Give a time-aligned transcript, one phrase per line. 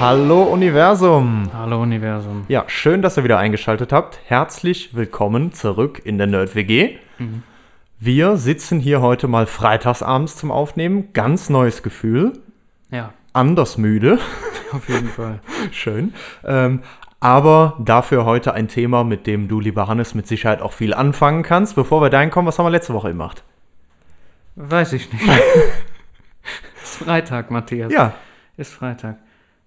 [0.00, 1.50] Hallo Universum.
[1.52, 2.44] Hallo Universum.
[2.48, 4.20] Ja, schön, dass ihr wieder eingeschaltet habt.
[4.26, 6.96] Herzlich willkommen zurück in der Nerd WG.
[7.98, 11.12] Wir sitzen hier heute mal freitagsabends zum Aufnehmen.
[11.14, 12.34] Ganz neues Gefühl.
[12.90, 14.18] Ja, Anders müde.
[14.72, 15.40] auf jeden Fall.
[15.72, 16.14] Schön.
[16.44, 16.82] Ähm,
[17.20, 21.42] aber dafür heute ein Thema, mit dem du, lieber Hannes, mit Sicherheit auch viel anfangen
[21.42, 21.74] kannst.
[21.74, 23.42] Bevor wir dahin kommen, was haben wir letzte Woche gemacht?
[24.54, 25.24] Weiß ich nicht.
[26.82, 27.92] ist Freitag, Matthias.
[27.92, 28.14] Ja,
[28.56, 29.16] Ist Freitag.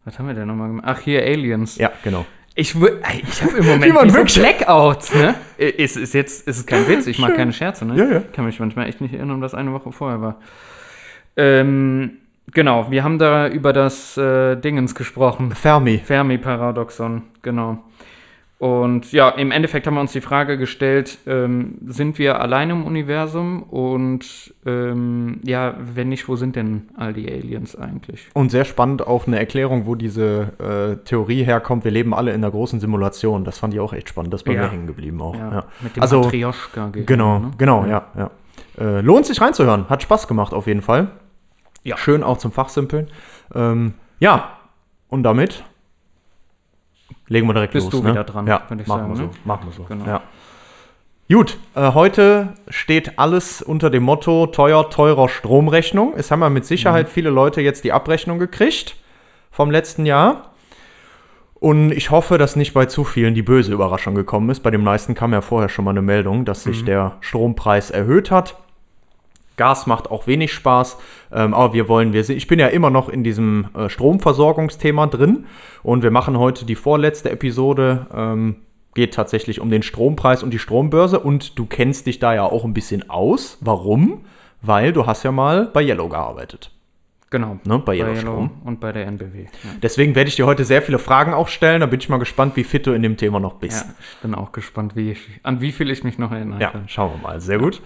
[0.06, 0.86] Was haben wir denn nochmal gemacht?
[0.88, 1.78] Ach, hier Aliens.
[1.78, 2.26] ja, genau.
[2.56, 5.36] Ich, ich habe im Moment diese wirklich- Blackouts, ne?
[5.58, 7.96] Ist, ist jetzt ist es kein Witz, ich mache keine Scherze, ne?
[7.96, 8.20] Ja, ja.
[8.34, 10.40] Kann mich manchmal echt nicht erinnern, was eine Woche vorher war.
[11.38, 12.18] Ähm,
[12.52, 15.54] genau, wir haben da über das äh, Dingens gesprochen.
[15.54, 16.00] Fermi.
[16.04, 17.84] Fermi-Paradoxon, genau.
[18.62, 22.84] Und ja, im Endeffekt haben wir uns die Frage gestellt, ähm, sind wir allein im
[22.86, 23.64] Universum?
[23.64, 28.30] Und ähm, ja, wenn nicht, wo sind denn all die Aliens eigentlich?
[28.36, 30.54] Und sehr spannend auch eine Erklärung, wo diese
[31.02, 31.86] äh, Theorie herkommt.
[31.86, 33.46] Wir leben alle in einer großen Simulation.
[33.46, 34.32] Das fand ich auch echt spannend.
[34.32, 34.62] Das ist bei Ja.
[34.62, 35.34] mir hängen geblieben auch.
[35.34, 35.64] Ja, Ja.
[35.82, 37.52] Mit dem Also, Matryoshka genau, ne?
[37.58, 38.30] genau, ja, ja.
[38.78, 39.90] Äh, lohnt sich reinzuhören.
[39.90, 41.08] Hat Spaß gemacht auf jeden Fall.
[41.82, 41.98] Ja.
[41.98, 43.08] Schön auch zum Fachsimpeln.
[43.56, 44.52] Ähm, ja,
[45.10, 45.64] und damit
[47.32, 48.02] legen wir direkt Bist los.
[48.02, 48.14] du ne?
[48.14, 49.24] wieder dran, Ja, würd ich machen sagen, wir so.
[49.24, 49.30] ne?
[49.46, 49.84] Machen wir so.
[49.84, 50.06] Genau.
[50.06, 50.22] Ja.
[51.32, 56.14] Gut, äh, heute steht alles unter dem Motto teuer, teurer Stromrechnung.
[56.18, 57.12] Es haben ja mit Sicherheit Mhm.
[57.12, 58.98] viele Leute jetzt die Abrechnung gekriegt
[59.50, 60.50] vom letzten Jahr.
[61.56, 64.62] Und ich hoffe, dass nicht bei zu vielen die böse Überraschung gekommen ist.
[64.62, 66.74] Bei den meisten kam ja vorher schon mal eine Meldung, dass Mhm.
[66.74, 68.56] sich der Strompreis erhöht hat.
[69.62, 70.98] Gas macht auch wenig Spaß,
[71.32, 75.46] ähm, aber wir wollen, wir, ich bin ja immer noch in diesem äh, Stromversorgungsthema drin
[75.84, 78.56] und wir machen heute die vorletzte Episode, ähm,
[78.96, 82.66] geht tatsächlich um den Strompreis und die Strombörse und du kennst dich da ja auch
[82.66, 83.58] ein bisschen aus.
[83.62, 84.26] Warum?
[84.64, 86.72] Weil du hast ja mal bei Yellow gearbeitet.
[87.30, 87.58] Genau.
[87.64, 88.52] Ne, bei Yellow Yellow Strom.
[88.66, 89.44] und bei der NBW.
[89.44, 89.48] Ja.
[89.82, 91.80] Deswegen werde ich dir heute sehr viele Fragen auch stellen.
[91.80, 93.86] Da bin ich mal gespannt, wie fit du in dem Thema noch bist.
[93.86, 96.72] ja, ich bin auch gespannt, wie ich, an wie viel ich mich noch erinnern Ja,
[96.72, 96.90] kann.
[96.90, 97.40] schauen wir mal.
[97.40, 97.82] Sehr gut.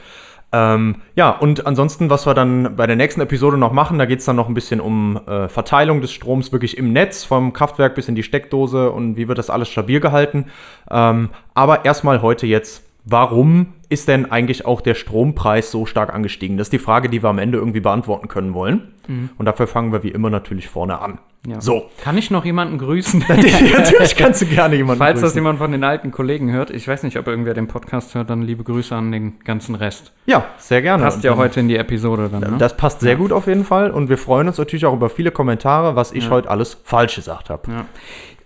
[0.55, 4.19] Ähm, ja, und ansonsten, was wir dann bei der nächsten Episode noch machen, da geht
[4.19, 7.93] es dann noch ein bisschen um äh, Verteilung des Stroms wirklich im Netz, vom Kraftwerk
[7.93, 10.45] bis in die Steckdose und wie wird das alles stabil gehalten.
[10.89, 16.57] Ähm, aber erstmal heute jetzt, warum ist denn eigentlich auch der Strompreis so stark angestiegen?
[16.57, 18.93] Das ist die Frage, die wir am Ende irgendwie beantworten können wollen.
[19.37, 21.19] Und dafür fangen wir wie immer natürlich vorne an.
[21.47, 21.61] Ja.
[21.61, 21.89] So.
[22.01, 23.23] Kann ich noch jemanden grüßen?
[23.27, 25.37] natürlich kannst du gerne jemanden Falls das grüßen.
[25.37, 28.41] jemand von den alten Kollegen hört, ich weiß nicht, ob irgendwer den Podcast hört, dann
[28.41, 30.11] liebe Grüße an den ganzen Rest.
[30.25, 31.03] Ja, sehr gerne.
[31.03, 32.55] Passt ja heute in die Episode dann, ne?
[32.57, 35.31] Das passt sehr gut auf jeden Fall und wir freuen uns natürlich auch über viele
[35.31, 37.85] Kommentare, was ich heute alles falsch gesagt habe.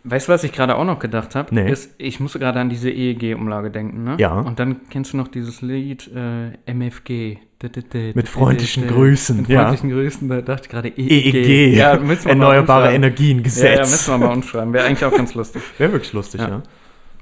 [0.04, 1.54] Weißt du, was ich gerade auch noch gedacht habe?
[1.54, 1.72] Nee.
[1.72, 4.16] Ist, ich musste gerade an diese EEG-Umlage denken, ne?
[4.18, 4.40] Ja.
[4.40, 7.38] Und dann kennst du noch dieses Lied äh, MFG.
[8.14, 9.64] Mit freundlichen Grüßen, Mit ja.
[9.64, 11.36] freundlichen Grüßen, da dachte ich gerade EEG.
[11.36, 12.94] EEG, Ja, Erneuerbare.
[12.94, 13.64] Energiengesetz.
[13.64, 14.72] Ja, ja, müssen wir mal umschreiben.
[14.72, 15.62] Wäre eigentlich auch ganz lustig.
[15.78, 16.64] Wäre wirklich lustig, ja.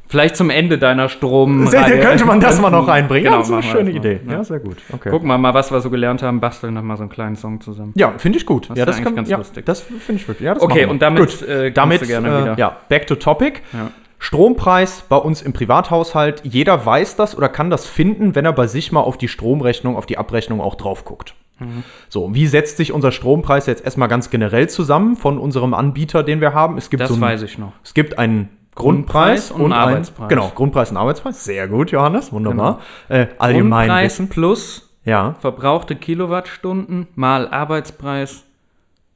[0.10, 1.70] Vielleicht zum Ende deiner Strom.
[1.70, 3.26] Könnte man das mal noch reinbringen.
[3.26, 3.92] Genau, ja, das ist eine schöne.
[3.92, 4.20] Idee.
[4.28, 4.44] Ja.
[4.44, 4.78] sehr gut.
[4.92, 5.10] Okay.
[5.10, 6.40] Gucken wir mal, was wir so gelernt haben.
[6.40, 7.94] Basteln noch mal so einen kleinen Song zusammen.
[7.96, 8.70] Ja, finde ich gut.
[8.70, 9.66] Das ja, ist das eigentlich kann, ganz ja, lustig.
[9.66, 10.46] Das finde ich wirklich.
[10.46, 11.48] Ja, das Okay, und damit, gut.
[11.48, 12.58] äh, damit du gerne äh, wieder.
[12.58, 13.62] ja, back to topic.
[13.74, 13.92] Ja.
[14.20, 16.42] Strompreis bei uns im Privathaushalt.
[16.44, 19.96] Jeder weiß das oder kann das finden, wenn er bei sich mal auf die Stromrechnung,
[19.96, 21.36] auf die Abrechnung auch drauf guckt.
[21.60, 21.84] Mhm.
[22.10, 26.42] So, wie setzt sich unser Strompreis jetzt erstmal ganz generell zusammen von unserem Anbieter, den
[26.42, 26.78] wir haben?
[26.78, 27.74] Es gibt Das so einen, weiß ich noch.
[27.84, 30.30] Es gibt einen Grundpreis, und einen Arbeitspreis.
[30.30, 31.44] Genau, Grundpreis und Arbeitspreis.
[31.44, 32.80] Sehr gut, Johannes, wunderbar.
[33.08, 33.22] Genau.
[33.22, 34.30] Äh, allgemein Grundpreis Wissen.
[34.30, 35.36] plus Ja.
[35.40, 38.44] verbrauchte Kilowattstunden mal Arbeitspreis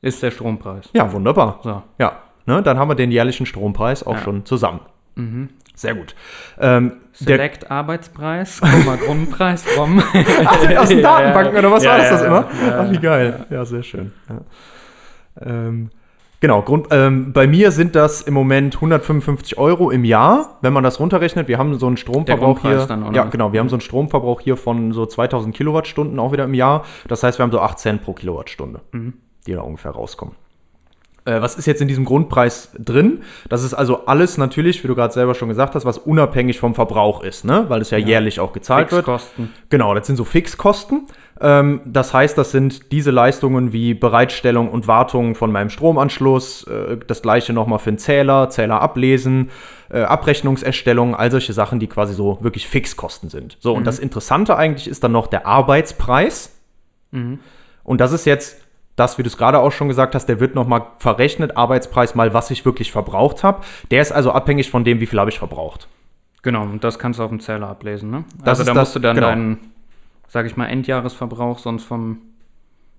[0.01, 0.89] ist der Strompreis.
[0.93, 1.59] ja, wunderbar.
[1.63, 1.83] So.
[1.99, 2.13] Ja,
[2.45, 4.19] ne, dann haben wir den jährlichen Strompreis auch Ja.
[4.19, 4.23] Mhm.
[4.23, 4.79] schon zusammen.
[5.75, 6.15] Sehr gut.
[6.59, 10.01] Ähm, der, Select Arbeitspreis, Komma Grundpreis vom.
[10.45, 11.59] ach, aus den Datenbanken ja.
[11.59, 12.47] oder was war das das immer?
[12.79, 13.45] ach, wie geil.
[13.49, 14.11] Ja, sehr schön.
[14.29, 15.45] Ja.
[15.45, 15.89] Ähm,
[16.41, 20.83] genau, Grund, ähm, bei mir sind das im Moment 155 Euro im Jahr, wenn man
[20.83, 21.47] das runterrechnet.
[21.47, 22.71] Wir haben so einen Stromverbrauch hier.
[23.15, 23.53] ja, genau.
[23.53, 26.83] Wir haben so einen Stromverbrauch hier von so 2000 Kilowattstunden auch wieder im Jahr.
[27.07, 29.13] Das heißt, wir haben so 8 Cent pro Kilowattstunde, Mhm.
[29.47, 30.35] die da ungefähr rauskommen.
[31.23, 33.21] Äh, was ist jetzt in diesem Grundpreis drin?
[33.47, 36.73] Das ist also alles natürlich, wie du gerade selber schon gesagt hast, was unabhängig vom
[36.73, 37.65] Verbrauch ist, ne?
[37.67, 39.05] weil es ja, jährlich auch gezahlt wird.
[39.05, 39.53] Fixkosten.
[39.69, 41.07] Genau, das sind so Fixkosten.
[41.39, 46.97] Ähm, das heißt, das sind diese Leistungen wie Bereitstellung und Wartung von meinem Stromanschluss, äh,
[47.05, 49.51] das gleiche nochmal für den Zähler, Zähler ablesen,
[49.91, 53.57] äh, Abrechnungserstellung, all solche Sachen, die quasi so wirklich Fixkosten sind.
[53.59, 56.57] So, und das Interessante eigentlich ist dann noch der Arbeitspreis.
[57.83, 58.57] Und das ist jetzt
[58.95, 62.33] das, wie du es gerade auch schon gesagt hast, der wird nochmal verrechnet, Arbeitspreis mal,
[62.33, 63.61] was ich wirklich verbraucht habe.
[63.89, 65.87] Der ist also abhängig von dem, wie viel habe ich verbraucht.
[66.43, 68.25] Genau, und das kannst du auf dem Zähler ablesen, ne?
[68.43, 69.27] Das also da das- musst du dann genau.
[69.27, 69.71] deinen,
[70.27, 72.21] sag ich mal, Endjahresverbrauch sonst vom,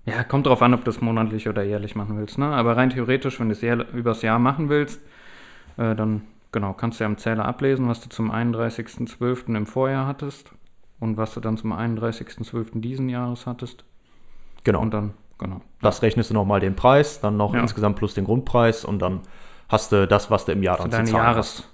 [0.05, 2.47] ja, kommt drauf an, ob du es monatlich oder jährlich machen willst, ne?
[2.47, 3.63] Aber rein theoretisch, wenn du es
[3.93, 5.01] übers Jahr machen willst,
[5.77, 9.55] äh, dann, genau, kannst du ja am Zähler ablesen, was du zum 31.12.
[9.55, 10.51] im Vorjahr hattest
[10.99, 12.79] und was du dann zum 31.12.
[12.81, 13.83] diesen Jahres hattest.
[14.63, 14.81] Genau.
[14.81, 15.13] Und dann,
[15.43, 15.61] genau.
[15.81, 17.61] das rechnest du nochmal den Preis, dann noch Ja.
[17.61, 19.21] insgesamt plus den Grundpreis und dann
[19.69, 21.69] hast du das, was du im Jahr dann zu zahlen Jahres, hast.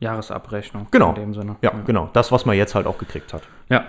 [0.00, 0.86] Jahresabrechnung.
[0.90, 1.10] Genau.
[1.10, 1.56] In dem Sinne.
[1.62, 2.10] Ja, genau.
[2.12, 3.42] Das, was man jetzt halt auch gekriegt hat.
[3.68, 3.84] Ja,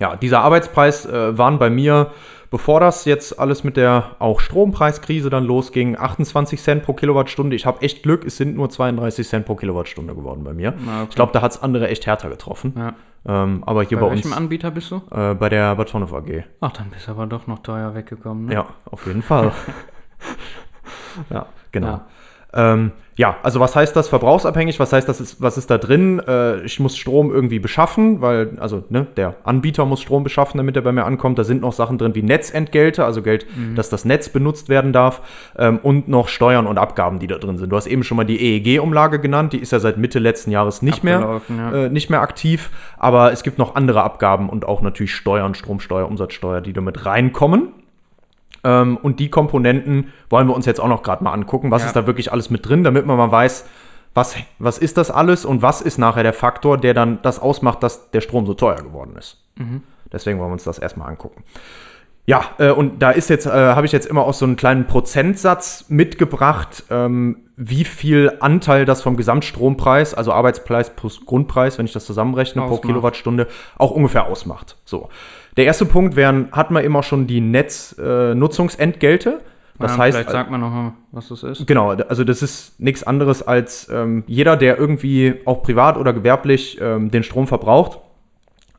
[0.00, 2.10] Ja, dieser Arbeitspreis äh, waren bei mir,
[2.50, 7.54] bevor das jetzt alles mit der auch Strompreiskrise dann losging, 28 Cent pro Kilowattstunde.
[7.54, 10.70] Ich habe echt Glück, es sind nur 32 Cent pro Kilowattstunde geworden bei mir.
[10.70, 11.06] Okay.
[11.10, 12.74] Ich glaube, da hat es andere echt härter getroffen.
[12.76, 12.94] ja.
[13.26, 15.00] Ähm, aber hier Bei, bei, uns, welchem Anbieter bist du?
[15.10, 16.44] äh, bei der Batonov AG.
[16.60, 18.54] Ach, dann bist du aber doch noch teuer weggekommen, ne?
[18.54, 19.52] Ja, auf jeden Fall.
[21.30, 21.86] ja, genau.
[21.86, 22.06] Ja.
[22.54, 22.74] Ja.
[22.74, 24.80] Ähm, ja, also was heißt das verbrauchsabhängig?
[24.80, 26.20] Was heißt das, ist, was ist da drin?
[26.26, 30.74] Äh, ich muss Strom irgendwie beschaffen, weil, also ne, der Anbieter muss Strom beschaffen, damit
[30.74, 31.38] er bei mir ankommt.
[31.38, 33.46] Da sind noch Sachen drin wie Netzentgelte, also Geld,
[33.76, 35.22] dass das Netz benutzt werden darf
[35.56, 37.70] ähm, und noch Steuern und Abgaben, die da drin sind.
[37.70, 40.82] Du hast eben schon mal die EEG-Umlage genannt, die ist ja seit Mitte letzten Jahres
[40.82, 41.72] nicht mehr, ja.
[41.72, 46.08] äh, nicht mehr aktiv, aber es gibt noch andere Abgaben und auch natürlich Steuern, Stromsteuer,
[46.08, 47.68] Umsatzsteuer, die damit reinkommen.
[48.64, 51.70] Ähm, und die Komponenten wollen wir uns jetzt auch noch gerade mal angucken.
[51.70, 51.88] Was Ja.
[51.88, 53.66] ist da wirklich alles mit drin, damit man mal weiß,
[54.14, 57.82] was, was ist das alles und was ist nachher der Faktor, der dann das ausmacht,
[57.82, 59.42] dass der Strom so teuer geworden ist.
[60.12, 61.42] Deswegen wollen wir uns das erstmal angucken.
[62.26, 64.86] Ja, äh, und da ist jetzt, äh, habe ich jetzt immer auch so einen kleinen
[64.86, 71.92] Prozentsatz mitgebracht, ähm, wie viel Anteil das vom Gesamtstrompreis, also Arbeitspreis plus Grundpreis, wenn ich
[71.92, 72.82] das zusammenrechne pro Ausmacht.
[72.86, 73.46] Kilowattstunde,
[73.76, 74.76] auch ungefähr ausmacht.
[74.86, 75.10] So.
[75.56, 78.34] Der erste Punkt wären, hat man immer schon die Netznutzungsentgelte.
[78.34, 79.40] Nutzungsentgelte.
[79.78, 81.66] das Ja, heißt, Vielleicht sagt man noch was das ist.
[81.66, 86.78] Genau, also das ist nichts anderes als ähm, jeder, der irgendwie auch privat oder gewerblich
[86.80, 88.00] ähm, den Strom verbraucht,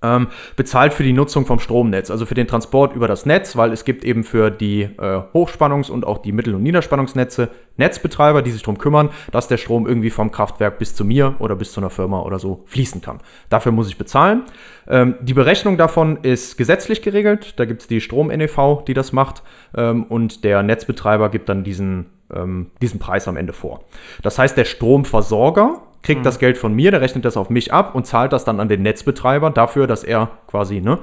[0.05, 3.71] ähm, bezahlt für die Nutzung vom Stromnetz, also für den Transport über das Netz, weil
[3.71, 8.51] es gibt eben für die äh, Hochspannungs- und auch die Mittel- und Niederspannungsnetze Netzbetreiber, die
[8.51, 11.81] sich darum kümmern, dass der Strom irgendwie vom Kraftwerk bis zu mir oder bis zu
[11.81, 13.19] einer Firma oder so fließen kann.
[13.49, 14.43] Dafür muss ich bezahlen.
[14.87, 17.59] Ähm, die Berechnung davon ist gesetzlich geregelt.
[17.59, 19.43] Da gibt es die Strom-NEV, die das macht.
[19.75, 23.81] Ähm, und der Netzbetreiber gibt dann diesen, ähm, diesen Preis am Ende vor.
[24.21, 27.95] Das heißt, der Stromversorger kriegt das Geld von mir, der rechnet das auf mich ab
[27.95, 30.99] und zahlt das dann an den Netzbetreiber dafür, dass er quasi ne,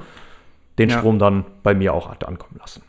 [0.79, 0.97] den Ja.
[0.97, 2.81] Strom dann bei mir auch hat ankommen lassen.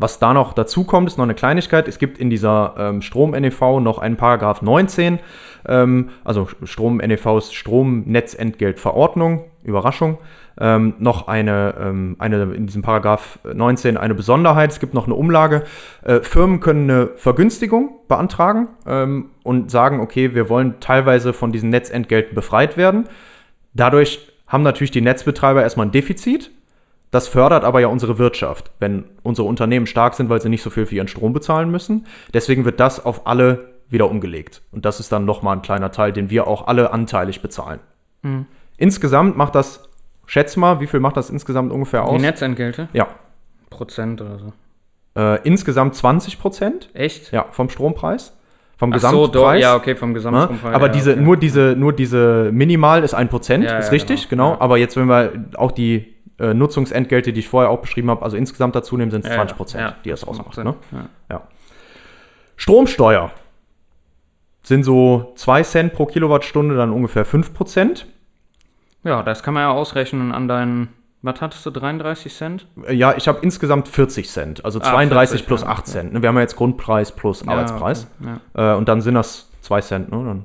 [0.00, 1.88] Was da noch dazu kommt, ist noch eine Kleinigkeit.
[1.88, 5.18] Es gibt in dieser ähm, Strom-NEV noch einen Paragraph 19,
[5.66, 10.18] ähm, also Strom-NEVs Stromnetzentgeltverordnung, Überraschung,
[10.60, 14.70] ähm, noch eine, ähm, eine, in diesem Paragraph 19 eine Besonderheit.
[14.70, 15.64] Es gibt noch eine Umlage.
[16.02, 21.70] Äh, Firmen können eine Vergünstigung beantragen ähm, und sagen, okay, wir wollen teilweise von diesen
[21.70, 23.08] Netzentgelten befreit werden.
[23.74, 26.50] Dadurch haben natürlich die Netzbetreiber erstmal ein Defizit.
[27.10, 30.70] Das fördert aber ja unsere Wirtschaft, wenn unsere Unternehmen stark sind, weil sie nicht so
[30.70, 32.06] viel für ihren Strom bezahlen müssen.
[32.34, 34.62] Deswegen wird das auf alle wieder umgelegt.
[34.72, 37.80] Und das ist dann nochmal ein kleiner Teil, den wir auch alle anteilig bezahlen.
[38.78, 39.86] Insgesamt macht das,
[40.26, 42.22] schätz mal, wie viel macht das insgesamt ungefähr Die aus?
[42.22, 42.88] Netzentgelte?
[42.94, 43.08] Ja,
[43.68, 44.52] Prozent oder so.
[45.20, 47.30] äh, insgesamt 20 Prozent Echt?
[47.32, 48.34] ja, vom Strompreis.
[48.78, 49.32] Vom Ach so, Gesamtpreis.
[49.32, 50.14] doch, ja, okay, vom Ne?
[50.14, 50.74] Gesamtstrompreis.
[50.74, 51.20] Aber ja, diese, okay.
[51.20, 54.52] nur, diese, nur diese Minimal ist ein Prozent, Ja, ist ja, richtig, genau.
[54.52, 54.62] genau.
[54.62, 58.36] Aber jetzt, wenn wir auch die äh, Nutzungsentgelte, die ich vorher auch beschrieben habe, also
[58.36, 60.64] insgesamt dazu nehmen, sind es Ja, 20 ja, Prozent, die das macht ausmacht.
[60.64, 60.74] Ne?
[60.92, 61.08] Ja.
[61.28, 61.42] Ja.
[62.56, 63.32] Stromsteuer
[64.62, 68.06] sind so 2 Cent pro Kilowattstunde, dann ungefähr 5 Prozent.
[69.08, 70.88] Ja, das kann man ja ausrechnen an deinen,
[71.22, 72.66] was hattest du, 33 Cent?
[72.90, 75.90] Ja, ich habe insgesamt 40 Cent, also Ah, 32 40, plus ja, 8 okay.
[75.90, 76.12] Cent.
[76.12, 76.22] ne?
[76.22, 78.06] Wir haben ja jetzt Grundpreis plus Ja, Arbeitspreis.
[78.20, 78.74] okay, Ja.
[78.74, 80.24] Äh, und dann sind das 2 Cent, ne?
[80.24, 80.44] dann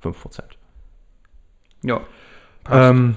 [0.00, 0.58] 5 Prozent.
[1.82, 2.00] ja.
[2.70, 3.16] Ähm,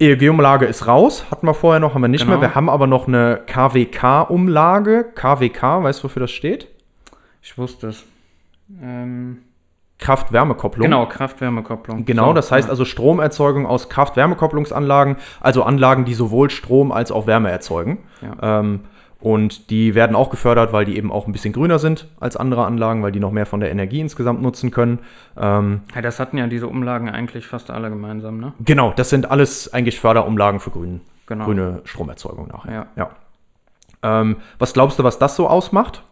[0.00, 2.38] EEG-Umlage ist raus, hatten wir vorher noch, haben wir nicht Genau.
[2.38, 2.48] mehr.
[2.50, 5.04] Wir haben aber noch eine KWK-Umlage.
[5.14, 6.68] KWK, weißt du, wofür das steht?
[7.40, 8.04] ich wusste es.
[8.82, 9.38] Ähm,
[10.02, 10.82] Kraft-Wärme-Kopplung.
[10.82, 12.04] genau, Kraft-Wärme-Kopplung.
[12.04, 12.70] Genau, So, das heißt ja.
[12.70, 17.98] also Stromerzeugung aus Kraft-Wärmekopplungsanlagen, also Anlagen, die sowohl Strom als auch Wärme erzeugen.
[18.20, 18.60] Ja.
[18.60, 18.80] Ähm,
[19.20, 22.64] Und die werden auch gefördert, weil die eben auch ein bisschen grüner sind als andere
[22.66, 24.98] Anlagen, weil die noch mehr von der Energie insgesamt nutzen können.
[25.38, 28.52] Ähm, Ja, das hatten ja diese Umlagen eigentlich fast alle gemeinsam, ne?
[28.64, 31.44] genau, das sind alles eigentlich Förderumlagen für grün, Genau.
[31.44, 32.86] grüne Stromerzeugung nachher.
[32.96, 33.10] Ja.
[34.02, 36.02] Ähm, was glaubst du, was das so ausmacht?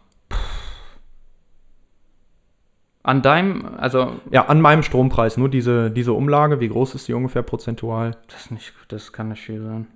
[3.03, 7.13] An deinem, also Ja, an meinem Strompreis, nur diese, diese Umlage, wie groß ist die
[7.13, 8.17] ungefähr prozentual?
[8.27, 9.87] das nicht, das kann nicht viel sein.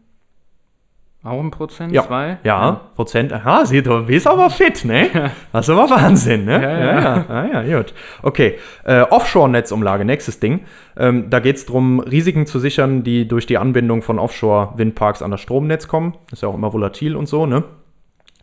[1.23, 1.91] Auch ein Prozent?
[1.91, 2.03] Ja.
[2.05, 2.37] Zwei?
[2.43, 3.33] Ja, Prozent.
[3.33, 5.31] Aha, sieh, du bist aber fit, ne?
[5.51, 6.61] Das ist aber Wahnsinn, ne?
[6.61, 7.25] Ja, ja.
[7.27, 7.95] ja, ja, ja gut.
[8.21, 10.65] Okay, äh, Offshore-Netzumlage, nächstes Ding.
[10.95, 15.31] Ähm, da geht es darum, Risiken zu sichern, die durch die Anbindung von Offshore-Windparks an
[15.31, 16.15] das Stromnetz kommen.
[16.31, 17.63] Ist ja auch immer volatil und so, ne?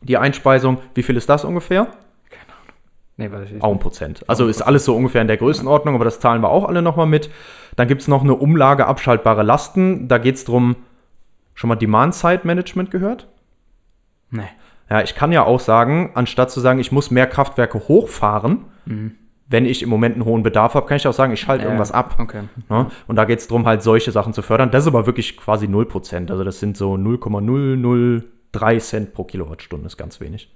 [0.01, 1.87] Die Einspeisung, wie viel ist das ungefähr?
[3.17, 3.63] Nee, weiß ich nicht.
[3.63, 4.25] Auch ein Prozent.
[4.29, 7.07] Also ist alles so ungefähr in der Größenordnung, aber das zahlen wir auch alle nochmal
[7.07, 7.31] mit.
[7.77, 10.09] Dann gibt es noch eine Umlage abschaltbare Lasten.
[10.09, 10.77] Da geht es darum,
[11.55, 13.29] schon mal Demand-Side-Management gehört?
[14.31, 14.49] Nee.
[14.91, 18.65] Ja, ich kann ja auch sagen, anstatt zu sagen, ich muss mehr Kraftwerke hochfahren,
[19.49, 21.69] wenn ich im Moment einen hohen Bedarf habe, kann ich auch sagen, ich schalte Ja,
[21.69, 22.17] irgendwas ab.
[22.19, 22.43] Okay.
[22.69, 22.91] Ne?
[23.07, 24.71] Und da geht es darum, halt solche Sachen zu fördern.
[24.71, 26.31] Das ist aber wirklich quasi 0%.
[26.31, 30.55] Also das sind so 0,003 Cent pro Kilowattstunde, ist ganz wenig.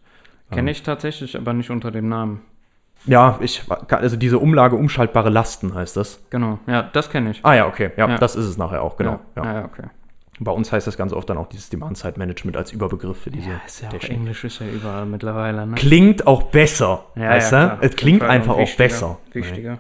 [0.51, 2.43] Kenne ich tatsächlich, aber nicht unter dem Namen.
[3.05, 6.21] Ja, ich, also diese Umlage umschaltbare Lasten heißt das.
[6.31, 6.59] Genau.
[6.67, 7.41] Ja, das kenne ich.
[7.45, 7.91] Ah ja, okay.
[7.97, 8.19] Ja, Ja.
[8.19, 9.21] das ist es nachher auch, genau.
[9.37, 9.53] Ja, Ja.
[9.53, 9.83] ja, ja okay.
[10.39, 13.61] Bei uns heißt das ganz oft dann auch dieses Demand-Side-Management als Überbegriff für diese Ja,
[13.65, 14.19] ist ja auch Technik.
[14.19, 15.75] Englisch ist ja überall mittlerweile, ne?
[15.77, 17.87] Klingt auch besser, Ja, weißt ja, du?
[17.87, 19.19] Es klingt einfach auch wichtiger, besser.
[19.33, 19.79] Wichtiger.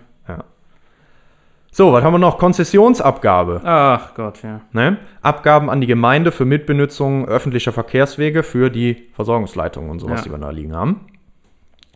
[1.76, 2.38] So, was haben wir noch?
[2.38, 3.60] Konzessionsabgabe.
[3.62, 4.62] Ach Gott, ja.
[4.72, 4.96] Ne?
[5.20, 10.24] Abgaben an die Gemeinde für Mitbenutzung öffentlicher Verkehrswege für die Versorgungsleitungen und sowas, Ja.
[10.24, 11.00] die wir da liegen haben.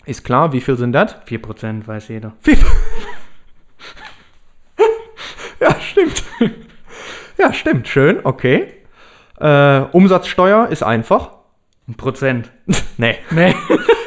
[0.05, 1.17] Ist klar, wie viel sind das?
[1.27, 2.33] 4% weiß jeder.
[2.43, 2.59] Wie-
[5.61, 6.25] ja, stimmt.
[7.39, 7.89] ja, stimmt.
[7.89, 8.75] Schön, okay.
[9.41, 11.31] Äh, Umsatzsteuer ist einfach.
[11.89, 12.53] Ein Prozent.
[12.99, 13.17] nee.
[13.31, 13.55] Nee.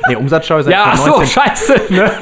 [0.07, 1.27] Nee, Umsatzsteuer ist Ja, ach einfach so, 19.
[1.29, 1.81] scheiße.
[1.93, 2.11] Ne?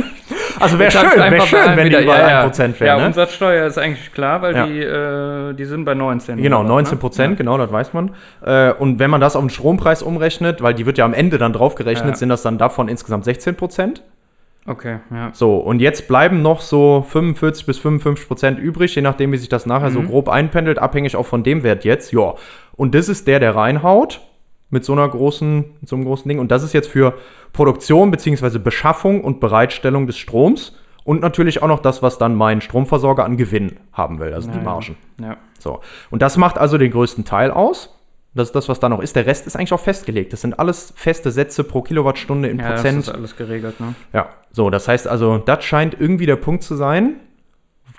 [0.62, 3.00] Also wäre schön, wäre schön, wenn die über ja, 1% Ja, wären.
[3.02, 3.06] ne?
[3.08, 4.66] Umsatzsteuer ist eigentlich klar, weil Ja.
[4.66, 6.38] die, äh, die sind bei 19.
[6.42, 7.00] Genau, oder was, 19 ne?
[7.00, 8.12] Prozent, genau, das weiß man.
[8.46, 11.38] Äh, und wenn man das auf den Strompreis umrechnet, weil die wird ja am Ende
[11.38, 12.16] dann draufgerechnet, Ja.
[12.16, 14.04] sind das dann davon insgesamt 16 Prozent.
[14.68, 15.30] Okay, ja.
[15.34, 19.50] So, und jetzt bleiben noch so 45 bis 55 Prozent übrig, je nachdem, wie sich
[19.50, 20.08] das nachher so Mhm.
[20.08, 22.12] grob einpendelt, abhängig auch von dem Wert jetzt.
[22.14, 22.36] Ja,
[22.76, 24.22] und das ist der, der reinhaut
[24.72, 26.40] mit so einer großen, mit so einem großen Ding.
[26.40, 27.14] Und das ist jetzt für
[27.54, 28.58] Produktion bzw.
[28.58, 33.38] Beschaffung und Bereitstellung des Stroms und natürlich auch noch das, was dann mein Stromversorger an
[33.38, 34.70] Gewinn haben will, also die Ja, ja.
[34.70, 34.98] Margen.
[35.20, 35.38] Ja.
[35.60, 35.82] So.
[36.10, 37.98] Und das macht also den größten Teil aus.
[38.34, 39.18] Das ist das, was da noch ist.
[39.18, 40.32] Der Rest ist eigentlich auch festgelegt.
[40.32, 43.00] Das sind alles feste Sätze pro Kilowattstunde in Ja, das Prozent.
[43.00, 43.94] ist alles geregelt, ne?
[44.14, 47.16] Ja, so, das heißt also, das scheint irgendwie der Punkt zu sein,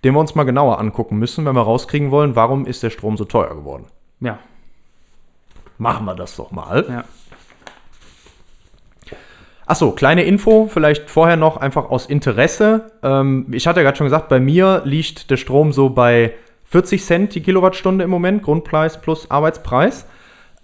[0.04, 3.18] den wir uns mal genauer angucken müssen, wenn wir rauskriegen wollen, warum ist der Strom
[3.18, 3.84] so teuer geworden.
[4.20, 4.38] Ja,
[5.82, 6.86] Machen wir das doch mal.
[6.88, 7.04] ja.
[9.66, 12.92] Achso, kleine Info, vielleicht vorher noch einfach aus Interesse.
[13.02, 16.34] Ähm, ich hatte ja gerade schon gesagt, bei mir liegt der Strom so bei
[16.64, 20.06] 40 Cent die Kilowattstunde im Moment, Grundpreis plus Arbeitspreis.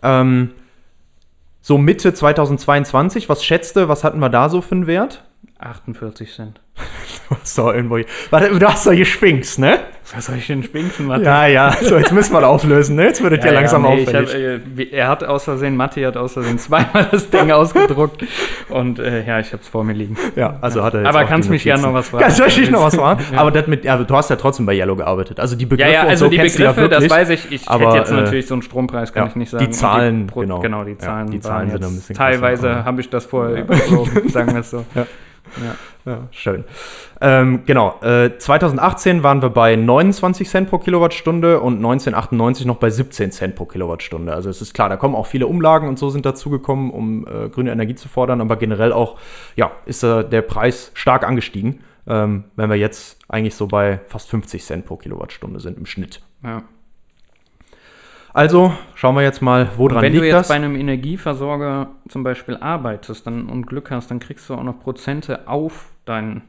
[0.02, 0.52] Ähm,
[1.62, 5.24] so Mitte 2022, was schätzte, was hatten wir da so für einen Wert?
[5.58, 6.60] 48 Cent.
[7.42, 7.98] So, irgendwo.
[8.30, 9.78] Warte, du hast doch geschwingt, ne?
[10.14, 11.24] Was soll ich denn spinken, Mathe?
[11.24, 11.72] Ja, ja.
[11.82, 13.04] So, jetzt müssen wir das auflösen, ne?
[13.08, 14.58] Jetzt wird es ja, langsam nee, hab, äh,
[14.90, 18.24] er hat aus Versehen, Matti hat aus Versehen zweimal das Ding ausgedruckt.
[18.70, 20.16] Und äh, ja, ich habe es vor mir liegen.
[20.34, 22.24] ja, also hat er jetzt Aber kannst die mich gerne noch was fragen.
[22.34, 23.22] Ja, ich dich noch was fragen?
[23.30, 23.38] Ja.
[23.40, 25.40] Aber das mit, ja, du hast ja trotzdem bei Yellow gearbeitet.
[25.40, 27.52] Also die Ja, Begriffe ja, und also so die du Begriffe, ja das weiß ich.
[27.52, 29.66] Ich aber, hätte jetzt äh, natürlich so einen Strompreis, kann ja, ich nicht die sagen.
[29.66, 30.60] Und Zahlen, Pro- genau.
[30.60, 31.30] Genau, die Ja, Zahlen.
[31.30, 34.86] die Zahlen sind ein bisschen Teilweise habe ich das vorher überflogen, sagen wir es so.
[35.56, 35.74] Ja.
[36.08, 36.28] Ja.
[36.30, 36.64] Schön.
[37.20, 42.88] Ähm, genau, äh, 2018 waren wir bei 29 Cent pro Kilowattstunde und 1998 noch bei
[42.88, 44.32] 17 Cent pro Kilowattstunde.
[44.32, 47.50] Also es ist klar, da kommen auch viele Umlagen und so sind dazugekommen, um äh,
[47.50, 49.18] grüne Energie zu fordern, aber generell auch,
[49.54, 54.30] ja, ist äh, der Preis stark angestiegen, ähm, wenn wir jetzt eigentlich so bei fast
[54.30, 56.22] 50 Cent pro Kilowattstunde sind im Schnitt.
[56.42, 56.62] Ja.
[58.32, 60.48] Also schauen wir jetzt mal, woran Wenn du liegt jetzt das?
[60.48, 64.80] bei einem Energieversorger zum Beispiel arbeitest dann, und Glück hast, dann kriegst du auch noch
[64.80, 66.42] Prozente auf deinen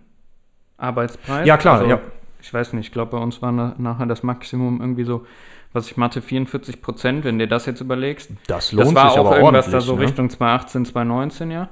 [0.77, 1.47] Arbeitspreis.
[1.47, 1.99] Ja, klar, Also, ja.
[2.41, 5.25] Ich weiß nicht, ich glaube, bei uns war na, nachher das Maximum irgendwie so,
[5.73, 8.31] was ich Mathe, 44 Prozent, wenn dir das jetzt überlegst.
[8.47, 10.03] Das lohnt das war sich auch aber irgendwas da so ne?
[10.03, 11.69] Richtung 2018, 2019, ja.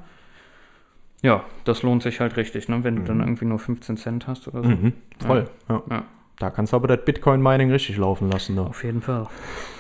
[1.23, 2.83] Ja, das lohnt sich halt richtig, ne?
[2.83, 4.69] wenn du dann irgendwie nur 15 Cent hast oder so.
[4.69, 4.93] Mhm,
[5.25, 5.81] voll, ja.
[5.89, 6.03] Ja.
[6.39, 8.55] Da kannst du aber das Bitcoin-Mining richtig laufen lassen.
[8.55, 8.61] Ne?
[8.61, 9.27] Auf jeden Fall.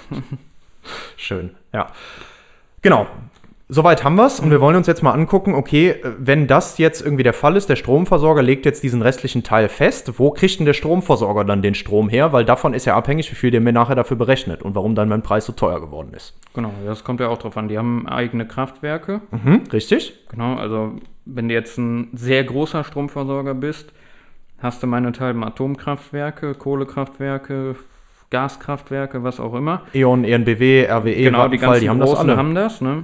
[1.17, 1.87] Schön, ja.
[2.81, 3.07] Genau.
[3.69, 7.01] Soweit haben wir es und wir wollen uns jetzt mal angucken, okay, wenn das jetzt
[7.01, 10.65] irgendwie der Fall ist, der Stromversorger legt jetzt diesen restlichen Teil fest, wo kriegt denn
[10.65, 12.31] der Stromversorger dann den Strom her?
[12.31, 15.09] Weil davon ist ja abhängig, wie viel der mir nachher dafür berechnet und warum dann
[15.09, 16.33] mein Preis so teuer geworden ist.
[16.53, 17.67] Genau, das kommt ja auch drauf an.
[17.67, 19.19] Die haben eigene Kraftwerke.
[19.31, 20.13] Mhm, richtig?
[20.29, 20.93] Genau, also
[21.25, 23.91] wenn du jetzt ein sehr großer Stromversorger bist,
[24.61, 27.75] hast du meinethalben Atomkraftwerke, Kohlekraftwerke,
[28.29, 29.83] Gaskraftwerke, was auch immer.
[29.93, 32.37] E.ON, ENBW, RWE, genau, die Vattenfall, ganzen die haben das alle.
[32.37, 32.81] haben das.
[32.81, 33.03] Ne?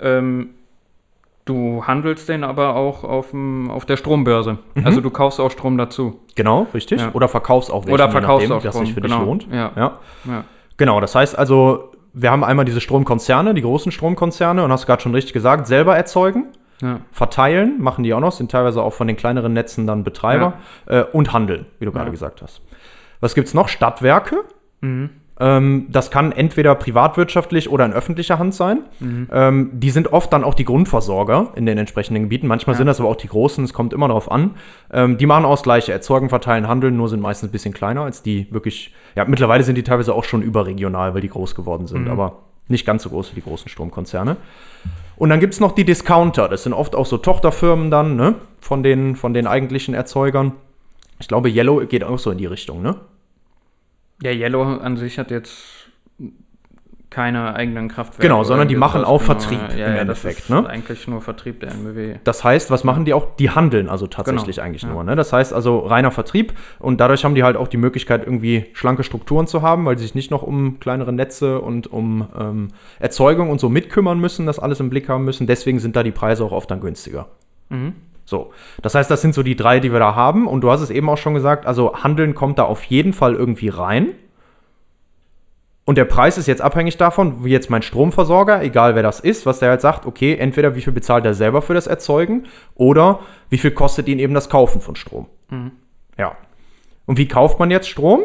[0.00, 0.50] Ähm,
[1.44, 4.58] du handelst den aber auch auf, dem, auf der Strombörse.
[4.74, 4.86] Mhm.
[4.86, 6.20] Also du kaufst auch Strom dazu.
[6.36, 7.00] Genau, richtig.
[7.00, 7.10] Ja.
[7.12, 9.24] Oder verkaufst auch welchen, Oder verkaufst nachdem, auch das Strom, sich für dich genau.
[9.24, 9.48] lohnt.
[9.50, 9.72] Ja.
[9.76, 9.98] ja.
[10.26, 10.44] Ja.
[10.76, 15.02] Genau, das heißt also, wir haben einmal diese Stromkonzerne, die großen Stromkonzerne, und hast gerade
[15.02, 16.46] schon richtig gesagt, selber erzeugen,
[16.80, 17.00] Ja.
[17.12, 20.54] verteilen, machen die auch noch, sind teilweise auch von den kleineren Netzen dann Betreiber
[20.86, 22.10] äh, und handeln, wie du gerade Ja.
[22.12, 22.62] gesagt hast.
[23.20, 23.68] Was gibt es noch?
[23.68, 24.36] Stadtwerke.
[24.80, 25.10] Mhm.
[25.42, 28.80] Ähm, das kann entweder privatwirtschaftlich oder in öffentlicher Hand sein.
[29.00, 29.28] Mhm.
[29.32, 32.46] Ähm, die sind oft dann auch die Grundversorger in den entsprechenden Gebieten.
[32.46, 32.78] Manchmal Ja.
[32.78, 34.50] sind das aber auch die großen, es kommt immer darauf an.
[34.92, 38.02] Ähm, die machen auch das Gleiche, erzeugen, verteilen, handeln, nur sind meistens ein bisschen kleiner
[38.02, 38.94] als die wirklich.
[39.16, 42.10] Ja, mittlerweile sind die teilweise auch schon überregional, weil die groß geworden sind, Mhm.
[42.10, 42.36] aber
[42.68, 44.36] nicht ganz so groß wie die großen Stromkonzerne.
[45.20, 46.48] Und dann gibt es noch die Discounter.
[46.48, 48.36] Das sind oft auch so Tochterfirmen dann, ne?
[48.58, 50.52] Von den, von den eigentlichen Erzeugern.
[51.18, 52.96] Ich glaube, Yellow geht auch so in die Richtung, ne?
[54.22, 55.90] ja, Yellow an sich hat jetzt
[57.10, 58.22] keine eigenen Kraftwerke.
[58.22, 60.68] Genau, sondern die machen auch Vertrieb Ja, im ja, Endeffekt, das ist ne?
[60.68, 62.18] eigentlich nur Vertrieb der NBW.
[62.22, 63.34] Das heißt, was machen die auch?
[63.36, 64.90] Die handeln also tatsächlich Genau, eigentlich ja.
[64.90, 65.02] nur.
[65.02, 65.16] Ne?
[65.16, 69.02] Das heißt also reiner Vertrieb und dadurch haben die halt auch die Möglichkeit, irgendwie schlanke
[69.02, 72.68] Strukturen zu haben, weil sie sich nicht noch um kleinere Netze und um ähm,
[73.00, 75.48] Erzeugung und so mitkümmern müssen, das alles im Blick haben müssen.
[75.48, 77.26] Deswegen sind da die Preise auch oft dann günstiger.
[77.70, 77.94] Mhm.
[78.24, 80.46] So, das heißt, das sind so die drei, die wir da haben.
[80.46, 83.34] Und du hast es eben auch schon gesagt, also Handeln kommt da auf jeden Fall
[83.34, 84.12] irgendwie rein.
[85.90, 89.44] Und der Preis ist jetzt abhängig davon, wie jetzt mein Stromversorger, egal wer das ist,
[89.44, 93.18] was der halt sagt, okay, entweder wie viel bezahlt er selber für das Erzeugen oder
[93.48, 95.26] wie viel kostet ihn eben das Kaufen von Strom.
[95.48, 95.72] Mhm.
[96.16, 96.36] Ja.
[97.06, 98.22] Und wie kauft man jetzt Strom?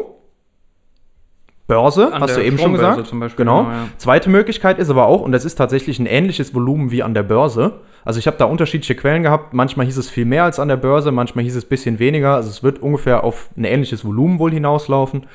[1.66, 3.04] Börse, An hast du eben schon gesagt.
[3.08, 3.64] zum Beispiel, genau.
[3.64, 3.88] genau, ja.
[3.96, 7.24] Zweite Möglichkeit ist aber auch, und das ist tatsächlich ein ähnliches Volumen wie an der
[7.24, 7.80] Börse.
[8.04, 9.54] Also ich habe da unterschiedliche Quellen gehabt.
[9.54, 12.36] Manchmal hieß es viel mehr als an der Börse, manchmal hieß es ein bisschen weniger.
[12.36, 15.26] Also es wird ungefähr auf ein ähnliches Volumen wohl hinauslaufen.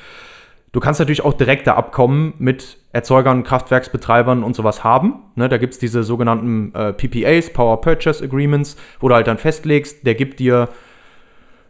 [0.72, 5.16] Du kannst natürlich auch direkte Abkommen mit Erzeugern, Kraftwerksbetreibern und sowas haben.
[5.34, 9.38] Ne, da gibt es diese sogenannten äh, PPAs, Power Purchase Agreements, wo du halt dann
[9.38, 10.70] festlegst, der gibt dir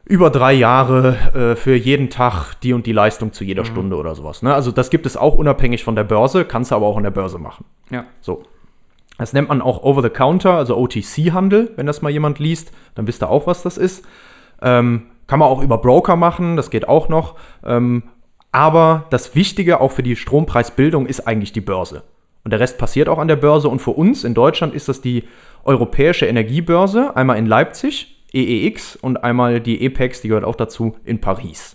[0.05, 4.15] über drei Jahre äh, für jeden Tag die und die Leistung zu jeder Stunde oder
[4.15, 4.43] sowas.
[4.43, 4.55] Ne?
[4.55, 7.11] Also das gibt es auch unabhängig von der Börse, kannst du aber auch an der
[7.11, 7.65] Börse machen.
[7.91, 8.05] Ja.
[8.21, 8.43] So.
[9.19, 13.31] Das nennt man auch Over-the-Counter, also OTC-Handel, wenn das mal jemand liest, dann wisst ihr
[13.31, 14.05] auch, was das ist.
[14.61, 17.37] Ähm, kann man auch über Broker machen, das geht auch noch.
[17.65, 18.05] Ähm,
[18.53, 22.05] aber das Wichtige auch für die Strompreisbildung ist eigentlich die Börse.
[22.45, 23.69] Und der Rest passiert auch an der Börse.
[23.69, 25.25] Und für uns in Deutschland ist das die
[25.65, 31.21] Europäische Energiebörse, einmal in Leipzig, EEX, und einmal die EPEX, die gehört auch dazu, in
[31.21, 31.75] Paris.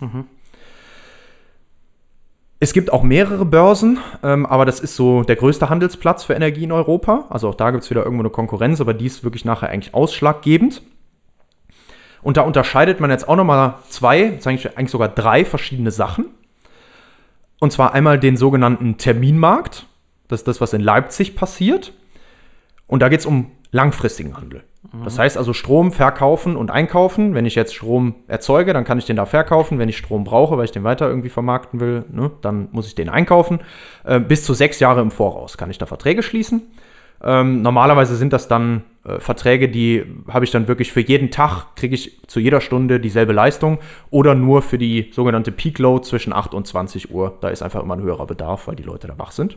[2.60, 6.64] Es gibt auch mehrere Börsen, ähm, aber das ist so der größte Handelsplatz für Energie
[6.64, 7.26] in Europa.
[7.30, 9.94] Also auch da gibt es wieder irgendwo eine Konkurrenz, aber die ist wirklich nachher eigentlich
[9.94, 10.82] ausschlaggebend.
[12.20, 16.26] Und da unterscheidet man jetzt auch nochmal zwei, eigentlich sogar drei verschiedene Sachen.
[17.60, 19.86] Und zwar einmal den sogenannten Terminmarkt.
[20.28, 21.92] Das ist das, was in Leipzig passiert.
[22.86, 24.64] Und da geht es um langfristigen Handel.
[25.04, 27.34] Das heißt also Strom verkaufen und einkaufen.
[27.34, 29.78] Wenn ich jetzt Strom erzeuge, dann kann ich den da verkaufen.
[29.78, 32.94] Wenn ich Strom brauche, weil ich den weiter irgendwie vermarkten will, ne, dann muss ich
[32.94, 33.60] den einkaufen.
[34.04, 36.62] Äh, bis zu sechs Jahre im Voraus kann ich da Verträge schließen.
[37.22, 41.74] Ähm, normalerweise sind das dann äh, Verträge, die habe ich dann wirklich für jeden Tag,
[41.74, 43.78] kriege ich zu jeder Stunde dieselbe Leistung
[44.10, 47.36] oder nur für die sogenannte Peak Load zwischen 8 und 20 Uhr.
[47.40, 49.56] Da ist einfach immer ein höherer Bedarf, weil die Leute da wach sind.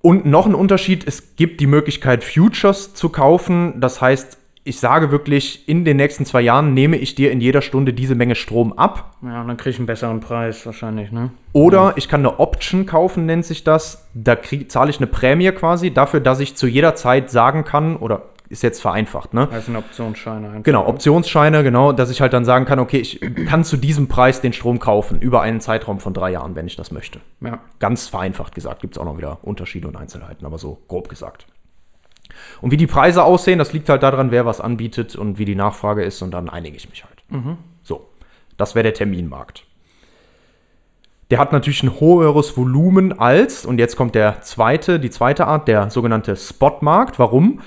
[0.00, 3.80] Und noch ein Unterschied, es gibt die Möglichkeit, Futures zu kaufen.
[3.80, 7.62] Das heißt, ich sage wirklich, in den nächsten zwei Jahren nehme ich dir in jeder
[7.62, 9.16] Stunde diese Menge Strom ab.
[9.22, 11.30] Ja, und dann kriege ich einen besseren Preis wahrscheinlich, ne?
[11.52, 14.08] Oder ich kann eine Option kaufen, nennt sich das.
[14.14, 17.96] Da krieg, zahle ich eine Prämie quasi dafür, dass ich zu jeder Zeit sagen kann,
[17.96, 19.48] oder ist jetzt vereinfacht, ne?
[19.50, 20.62] Das sind Optionsscheine einfach.
[20.62, 24.42] Genau, Optionsscheine, genau, dass ich halt dann sagen kann, okay, ich kann zu diesem Preis
[24.42, 27.20] den Strom kaufen, über einen Zeitraum von drei Jahren, wenn ich das möchte.
[27.40, 27.60] Ja.
[27.78, 31.46] Ganz vereinfacht gesagt, gibt es auch noch wieder Unterschiede und Einzelheiten, aber so grob gesagt.
[32.60, 35.54] Und wie die Preise aussehen, das liegt halt daran, wer was anbietet und wie die
[35.54, 37.22] Nachfrage ist und dann einige ich mich halt.
[37.82, 38.08] So,
[38.56, 39.64] das wäre der Terminmarkt.
[41.30, 45.66] Der hat natürlich ein höheres Volumen als, und jetzt kommt der zweite, die zweite Art,
[45.66, 47.18] der sogenannte Spotmarkt.
[47.18, 47.60] Warum?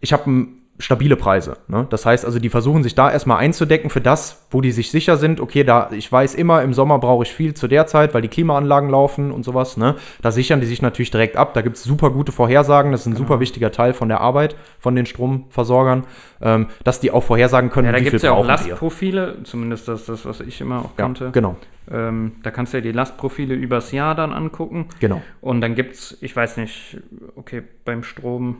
[0.00, 1.56] Ich habe einen stabile Preise.
[1.68, 1.86] Ne?
[1.90, 5.16] Das heißt also, die versuchen sich da erstmal einzudecken für das, wo die sich sicher
[5.16, 8.22] sind, okay, da ich weiß immer, im Sommer brauche ich viel zu der Zeit, weil
[8.22, 9.76] die Klimaanlagen laufen und sowas.
[9.76, 9.96] Ne?
[10.22, 11.54] Da sichern die sich natürlich direkt ab.
[11.54, 12.92] Da gibt es super gute Vorhersagen.
[12.92, 13.24] Das ist ein Genau.
[13.26, 16.04] super wichtiger Teil von der Arbeit von den Stromversorgern,
[16.40, 18.68] ähm, dass die auch vorhersagen können, Ja, da wie gibt es ja auch brauchen wir.
[18.70, 21.30] Lastprofile, zumindest das, das, was ich immer auch Ja, kannte.
[21.32, 21.56] genau,
[21.90, 24.86] Ähm, da kannst du ja die Lastprofile übers Jahr dann angucken.
[25.00, 25.22] genau.
[25.40, 26.98] Und dann gibt es, ich weiß nicht,
[27.36, 28.58] okay, beim Strom,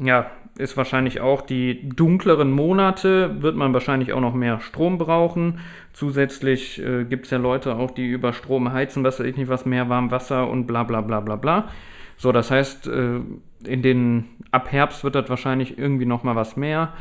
[0.00, 5.60] ja, ist wahrscheinlich auch die dunkleren Monate, wird man wahrscheinlich auch noch mehr Strom brauchen.
[5.92, 9.48] Zusätzlich äh, gibt es ja Leute auch, die über Strom heizen, was weiß ich nicht,
[9.48, 11.68] was mehr warm Wasser und bla bla bla bla bla.
[12.16, 13.20] So, das heißt, äh,
[13.64, 16.92] in den, ab Herbst wird das wahrscheinlich irgendwie noch mal was mehr.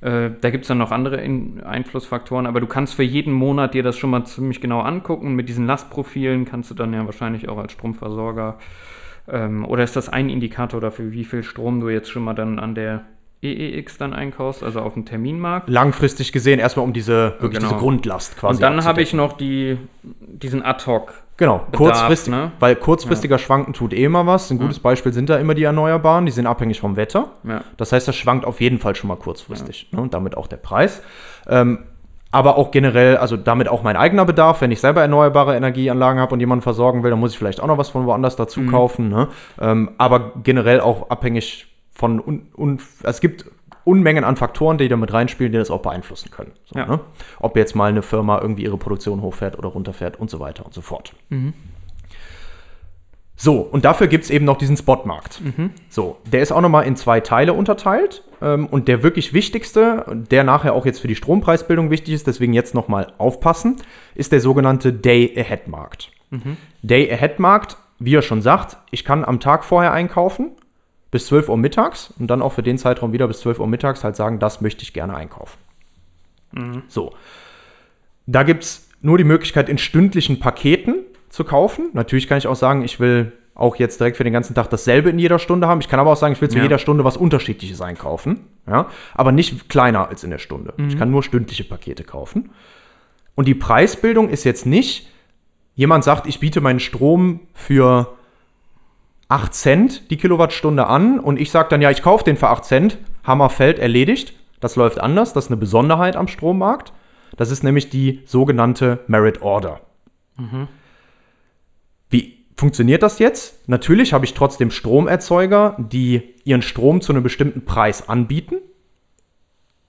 [0.00, 3.74] Äh, da gibt es dann noch andere in Einflussfaktoren, aber du kannst für jeden Monat
[3.74, 5.34] dir das schon mal ziemlich genau angucken.
[5.34, 8.58] Mit diesen Lastprofilen kannst du dann ja wahrscheinlich auch als Stromversorger
[9.28, 12.58] ähm, oder ist das ein Indikator dafür, wie viel Strom du jetzt schon mal dann
[12.58, 13.04] an der
[13.42, 15.68] EEX dann einkaufst, also auf dem Terminmarkt?
[15.68, 17.68] Langfristig gesehen erstmal um diese, wirklich Genau.
[17.68, 21.14] diese Grundlast quasi Und dann habe ich noch die, diesen Ad-Hoc.
[21.38, 22.52] Genau, kurzfristig, ne?
[22.60, 24.50] weil kurzfristiger Schwanken tut eh immer was.
[24.50, 27.30] Ein gutes Beispiel sind da immer die Erneuerbaren, die sind abhängig vom Wetter.
[27.44, 27.62] Ja.
[27.78, 30.02] Das heißt, das schwankt auf jeden Fall schon mal kurzfristig ne?
[30.02, 31.00] und damit auch der Preis.
[31.48, 31.78] Ähm,
[32.32, 36.32] aber auch generell, also damit auch mein eigener Bedarf, wenn ich selber erneuerbare Energieanlagen habe
[36.34, 39.08] und jemanden versorgen will, dann muss ich vielleicht auch noch was von woanders dazu kaufen.
[39.08, 39.28] Ne?
[39.60, 43.46] Ähm, aber generell auch abhängig von, un, un, es gibt
[43.84, 46.52] Unmengen an Faktoren, die da mit reinspielen, die das auch beeinflussen können.
[46.66, 46.86] So, Ja.
[46.86, 47.00] ne?
[47.40, 50.74] Ob jetzt mal eine Firma irgendwie ihre Produktion hochfährt oder runterfährt und so weiter und
[50.74, 51.14] so fort.
[53.42, 55.40] So, und dafür gibt es eben noch diesen Spotmarkt.
[55.88, 58.22] So, der ist auch nochmal in zwei Teile unterteilt.
[58.42, 62.52] Ähm, und der wirklich wichtigste, der nachher auch jetzt für die Strompreisbildung wichtig ist, deswegen
[62.52, 63.76] jetzt nochmal aufpassen,
[64.14, 66.12] ist der sogenannte Day-Ahead-Markt.
[66.82, 70.50] Day-Ahead-Markt, wie er schon sagt, ich kann am Tag vorher einkaufen,
[71.10, 74.04] bis 12 Uhr mittags und dann auch für den Zeitraum wieder bis 12 Uhr mittags
[74.04, 75.56] halt sagen, das möchte ich gerne einkaufen.
[76.88, 77.14] So.
[78.26, 81.88] Da gibt es nur die Möglichkeit, in stündlichen Paketen zu kaufen.
[81.94, 85.10] Natürlich kann ich auch sagen, ich will auch jetzt direkt für den ganzen Tag dasselbe
[85.10, 85.80] in jeder Stunde haben.
[85.80, 86.62] Ich kann aber auch sagen, ich will zu Ja.
[86.62, 88.40] jeder Stunde was Unterschiedliches einkaufen.
[88.66, 88.86] Ja?
[89.14, 90.74] Aber nicht kleiner als in der Stunde.
[90.88, 92.50] Ich kann nur stündliche Pakete kaufen.
[93.34, 95.08] Und die Preisbildung ist jetzt nicht,
[95.74, 98.14] jemand sagt, ich biete meinen Strom für
[99.28, 102.64] 8 Cent die Kilowattstunde an und ich sage dann, ja, ich kaufe den für 8
[102.64, 104.34] Cent, Hammer fällt, erledigt.
[104.60, 106.92] Das läuft anders, das ist eine Besonderheit am Strommarkt.
[107.36, 109.80] Das ist nämlich die sogenannte Merit Order.
[110.36, 110.44] Wie
[112.60, 113.68] funktioniert das jetzt?
[113.68, 118.56] Natürlich habe ich trotzdem Stromerzeuger, die ihren Strom zu einem bestimmten Preis anbieten.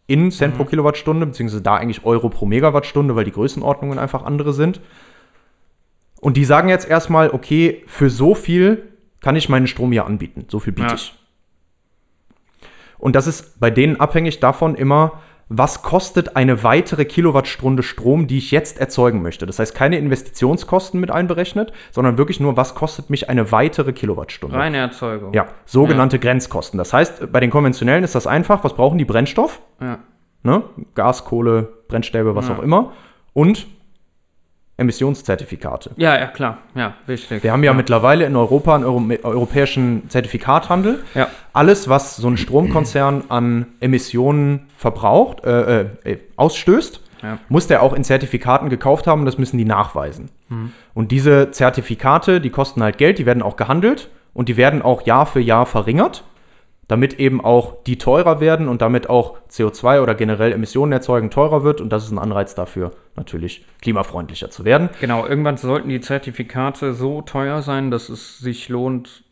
[0.07, 4.53] In Cent pro Kilowattstunde, beziehungsweise da eigentlich Euro pro Megawattstunde, weil die Größenordnungen einfach andere
[4.53, 4.81] sind.
[6.19, 8.89] Und die sagen jetzt erstmal, okay, für so viel
[9.21, 10.45] kann ich meinen Strom hier anbieten.
[10.49, 10.95] So viel biete Ja.
[10.95, 11.13] ich.
[12.97, 15.21] Und das ist bei denen abhängig davon immer,
[15.53, 19.45] was kostet eine weitere Kilowattstunde Strom, die ich jetzt erzeugen möchte.
[19.45, 24.55] Das heißt, keine Investitionskosten mit einberechnet, sondern wirklich nur, was kostet mich eine weitere Kilowattstunde.
[24.55, 25.33] Reine Erzeugung.
[25.33, 26.77] Ja, sogenannte Grenzkosten.
[26.77, 29.03] Das heißt, bei den konventionellen ist das einfach, was brauchen die?
[29.03, 29.99] Brennstoff, Ja.
[30.43, 30.63] ne?
[30.95, 32.55] Gas, Kohle, Brennstäbe, was Ja.
[32.55, 32.93] auch immer.
[33.33, 33.67] Und
[34.81, 35.91] Emissionszertifikate.
[35.95, 36.57] Ja, ja, klar.
[36.75, 37.43] Ja, wichtig.
[37.43, 41.03] Wir haben ja, mittlerweile in Europa einen Euro europäischen Zertifikathandel.
[41.15, 41.27] Ja.
[41.53, 47.37] Alles, was so ein Stromkonzern an Emissionen verbraucht, äh, äh, ausstößt, Ja.
[47.49, 49.25] muss der auch in Zertifikaten gekauft haben.
[49.25, 50.29] Das müssen die nachweisen.
[50.93, 55.05] Und diese Zertifikate, die kosten halt Geld, die werden auch gehandelt und die werden auch
[55.05, 56.23] Jahr für Jahr verringert,
[56.91, 61.63] damit eben auch die teurer werden und damit auch CO2 oder generell Emissionen erzeugen teurer
[61.63, 61.79] wird.
[61.79, 64.89] Und das ist ein Anreiz dafür, natürlich klimafreundlicher zu werden.
[64.99, 69.23] Genau, irgendwann sollten die Zertifikate so teuer sein, dass es sich lohnt,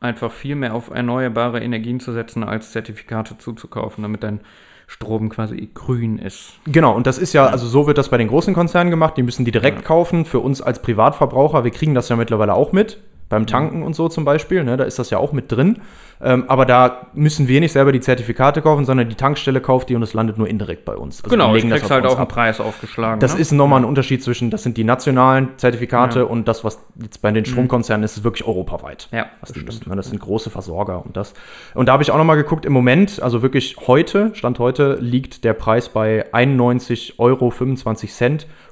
[0.00, 4.40] einfach viel mehr auf erneuerbare Energien zu setzen, als Zertifikate zuzukaufen, damit dein
[4.88, 6.54] Strom quasi grün ist.
[6.66, 9.22] Genau, und das ist ja, also so wird das bei den großen Konzernen gemacht, die
[9.22, 10.24] müssen die direkt kaufen.
[10.24, 12.98] Für uns als Privatverbraucher, wir kriegen das ja mittlerweile auch mit,
[13.28, 15.80] beim Tanken und so zum Beispiel, ne, da ist das ja auch mit drin.
[16.20, 19.96] Ähm, aber da müssen wir nicht selber die Zertifikate kaufen, sondern die Tankstelle kauft die
[19.96, 21.22] und es landet nur indirekt bei uns.
[21.22, 22.28] Also genau, ich kriegst halt auch einen.
[22.28, 23.20] Preis aufgeschlagen.
[23.20, 23.40] Das ne?
[23.40, 26.24] ist nochmal ein Unterschied zwischen, das sind die nationalen Zertifikate Ja.
[26.24, 29.08] und das, was jetzt bei den Stromkonzernen ist, ist wirklich europaweit.
[29.12, 29.86] Ja, das stimmt.
[29.86, 29.96] ne?
[29.96, 31.34] Das sind große Versorger und das.
[31.74, 35.44] Und da habe ich auch nochmal geguckt, im Moment, also wirklich heute, Stand heute, liegt
[35.44, 37.52] der Preis bei 91,25 Euro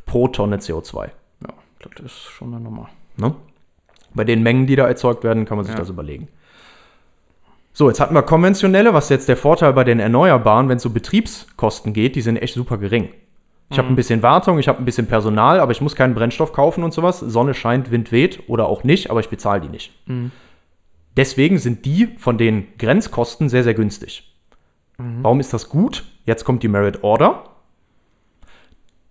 [0.07, 1.11] pro Tonne CO2.
[1.43, 1.49] Ja,
[1.81, 2.89] das ist schon eine Nummer.
[3.17, 3.35] Ne?
[4.15, 5.81] Bei den Mengen, die da erzeugt werden, kann man sich Ja.
[5.81, 6.29] das überlegen.
[7.73, 10.91] So, jetzt hatten wir konventionelle, was jetzt der Vorteil bei den Erneuerbaren, wenn es so
[10.91, 13.09] Betriebskosten geht, die sind echt super gering.
[13.71, 16.53] Ich habe ein bisschen Wartung, ich habe ein bisschen Personal, aber ich muss keinen Brennstoff
[16.53, 17.21] kaufen und sowas.
[17.21, 19.93] Sonne scheint, Wind weht oder auch nicht, aber ich bezahle die nicht.
[21.17, 24.31] Deswegen sind die von den Grenzkosten sehr, sehr günstig.
[24.99, 26.05] Warum ist das gut?
[26.27, 27.45] Jetzt kommt die Merit Order.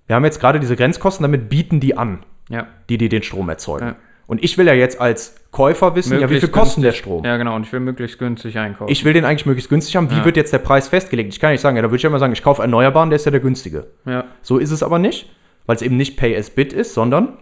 [0.06, 2.68] Wir haben jetzt gerade diese Grenzkosten, damit bieten die an, Ja.
[2.88, 3.88] die, die den Strom erzeugen.
[3.88, 3.96] Ja.
[4.32, 6.92] Und ich will ja jetzt als Käufer wissen, ja, wie viel Möglichst kostet der.
[6.94, 7.26] Strom?
[7.26, 7.54] Ja, genau.
[7.54, 8.90] Und ich will möglichst günstig einkaufen.
[8.90, 10.10] Ich will den eigentlich möglichst günstig haben.
[10.10, 10.24] Wie Ja.
[10.24, 11.34] wird jetzt der Preis festgelegt?
[11.34, 13.18] Ich kann nicht sagen, ja, da würde ich ja immer sagen, ich kaufe Erneuerbaren, der
[13.18, 13.88] ist ja der günstige.
[14.06, 14.24] ja.
[14.42, 15.30] So ist es aber nicht,
[15.66, 17.34] weil es eben nicht Pay as Bid ist, sondern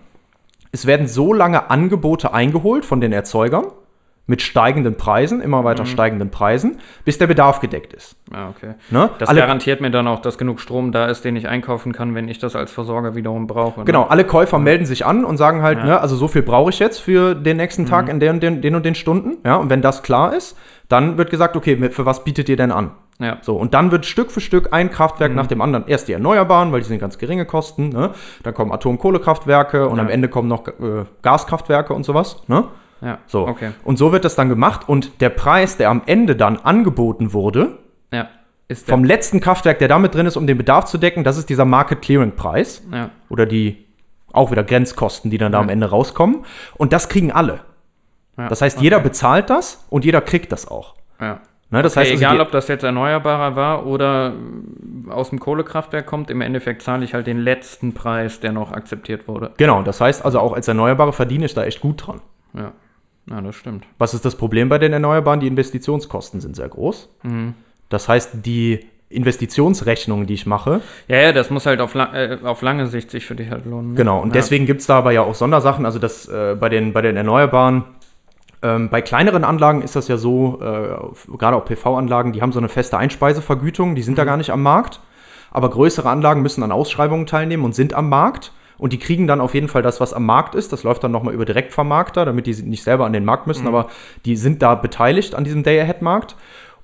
[0.71, 3.65] es werden so lange Angebote eingeholt von den Erzeugern
[4.29, 5.65] mit steigenden Preisen, immer Mhm.
[5.65, 8.15] weiter steigenden Preisen, bis der Bedarf gedeckt ist.
[8.31, 8.75] Ah, okay.
[8.91, 9.09] Ne?
[9.19, 12.13] Das alle, garantiert mir dann auch, dass genug Strom da ist, den ich einkaufen kann,
[12.15, 13.79] wenn ich das als Versorger wiederum brauche.
[13.79, 13.85] ne?
[13.85, 15.85] genau, alle Käufer melden sich an und sagen halt, Ja.
[15.85, 18.75] ne, also so viel brauche ich jetzt für den nächsten Tag in den, den, den
[18.75, 19.37] und den Stunden.
[19.43, 20.55] Ja, und wenn das klar ist,
[20.87, 22.91] dann wird gesagt, okay, für was bietet ihr denn an?
[23.19, 23.37] Ja.
[23.41, 25.85] So, und dann wird Stück für Stück ein Kraftwerk nach dem anderen.
[25.87, 27.89] Erst die Erneuerbaren, weil die sind ganz geringe Kosten.
[27.89, 28.11] Ne?
[28.43, 30.03] Dann kommen Atom-Kohlekraftwerke und Ja.
[30.03, 32.41] am Ende kommen noch äh, Gaskraftwerke und sowas.
[32.47, 32.65] Ne?
[33.01, 33.19] Ja.
[33.27, 33.47] So.
[33.47, 33.71] Okay.
[33.83, 34.87] Und so wird das dann gemacht.
[34.89, 37.77] Und der Preis, der am Ende dann angeboten wurde,
[38.11, 38.27] Ja.
[38.85, 41.65] Vom letzten Kraftwerk, der damit drin ist, um den Bedarf zu decken, das ist dieser
[41.65, 42.83] Market Clearing Preis.
[42.93, 43.09] ja.
[43.29, 43.85] Oder die
[44.31, 46.45] auch wieder Grenzkosten, die dann da am Ende rauskommen.
[46.75, 47.61] Und das kriegen alle.
[48.37, 48.47] Ja.
[48.47, 50.93] Das heißt, jeder bezahlt das und jeder kriegt das auch.
[51.19, 51.39] Ja.
[51.71, 51.81] Ne?
[51.81, 54.33] Das Okay, heißt, also egal, ob das jetzt erneuerbarer war oder
[55.09, 59.27] aus dem Kohlekraftwerk kommt, im Endeffekt zahle ich halt den letzten Preis, der noch akzeptiert
[59.27, 59.51] wurde.
[59.57, 62.21] Genau, das heißt also auch als Erneuerbare verdiene ich da echt gut dran.
[62.53, 62.71] Ja.
[63.27, 63.85] Ja, das stimmt.
[63.97, 65.39] Was ist das Problem bei den Erneuerbaren?
[65.39, 67.09] Die Investitionskosten sind sehr groß.
[67.23, 67.53] Mhm.
[67.89, 68.79] Das heißt, die
[69.09, 73.09] Investitionsrechnungen, die ich mache, Ja, ja, das muss halt auf, lang, äh, auf lange Sicht
[73.11, 73.91] sich für dich halt lohnen.
[73.91, 73.95] ne?
[73.97, 74.33] genau, und ja.
[74.33, 75.85] deswegen gibt es da aber ja auch Sondersachen.
[75.85, 77.83] Also das äh, bei, den, bei den Erneuerbaren,
[78.61, 82.59] ähm, bei kleineren Anlagen ist das ja so, äh, gerade auch PV-Anlagen, die haben so
[82.59, 84.17] eine feste Einspeisevergütung, die sind Mhm.
[84.17, 84.99] da gar nicht am Markt.
[85.51, 88.51] Aber größere Anlagen müssen an Ausschreibungen teilnehmen und sind am Markt.
[88.79, 90.73] Und die kriegen dann auf jeden Fall das, was am Markt ist.
[90.73, 93.89] Das läuft dann nochmal über Direktvermarkter, damit die nicht selber an den Markt müssen, aber
[94.25, 96.35] die sind da beteiligt an diesem Day-Ahead-Markt.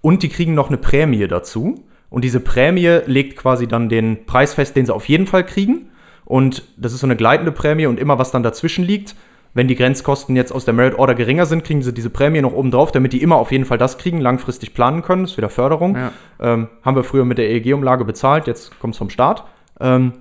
[0.02, 1.84] Und die kriegen noch eine Prämie dazu.
[2.10, 5.90] Und diese Prämie legt quasi dann den Preis fest, den sie auf jeden Fall kriegen.
[6.26, 9.16] Und das ist so eine gleitende Prämie und immer was dann dazwischen liegt.
[9.54, 12.52] Wenn die Grenzkosten jetzt aus der Merit Order geringer sind, kriegen sie diese Prämie noch
[12.52, 15.24] oben drauf, damit die immer auf jeden Fall das kriegen, langfristig planen können.
[15.24, 15.96] Das ist wieder Förderung.
[15.96, 16.12] Ja.
[16.42, 19.46] Ähm, haben wir früher mit der EEG-Umlage bezahlt, jetzt kommt es vom Staat.
[19.80, 20.12] Ähm,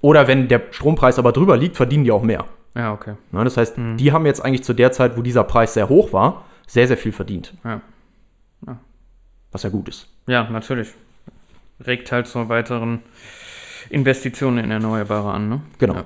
[0.00, 2.44] oder wenn der Strompreis aber drüber liegt, verdienen die auch mehr.
[2.74, 3.14] Ja, okay.
[3.32, 3.96] Ne, das heißt, Mhm.
[3.96, 6.96] die haben jetzt eigentlich zu der Zeit, wo dieser Preis sehr hoch war, sehr, sehr
[6.96, 7.54] viel verdient.
[7.64, 7.80] Ja.
[9.52, 10.08] Was ja gut ist.
[10.26, 10.92] Ja, natürlich.
[11.86, 13.00] Regt halt zur weiteren
[13.90, 15.60] Investitionen in Erneuerbare an, ne?
[15.78, 15.94] Genau.
[15.94, 16.04] Ja.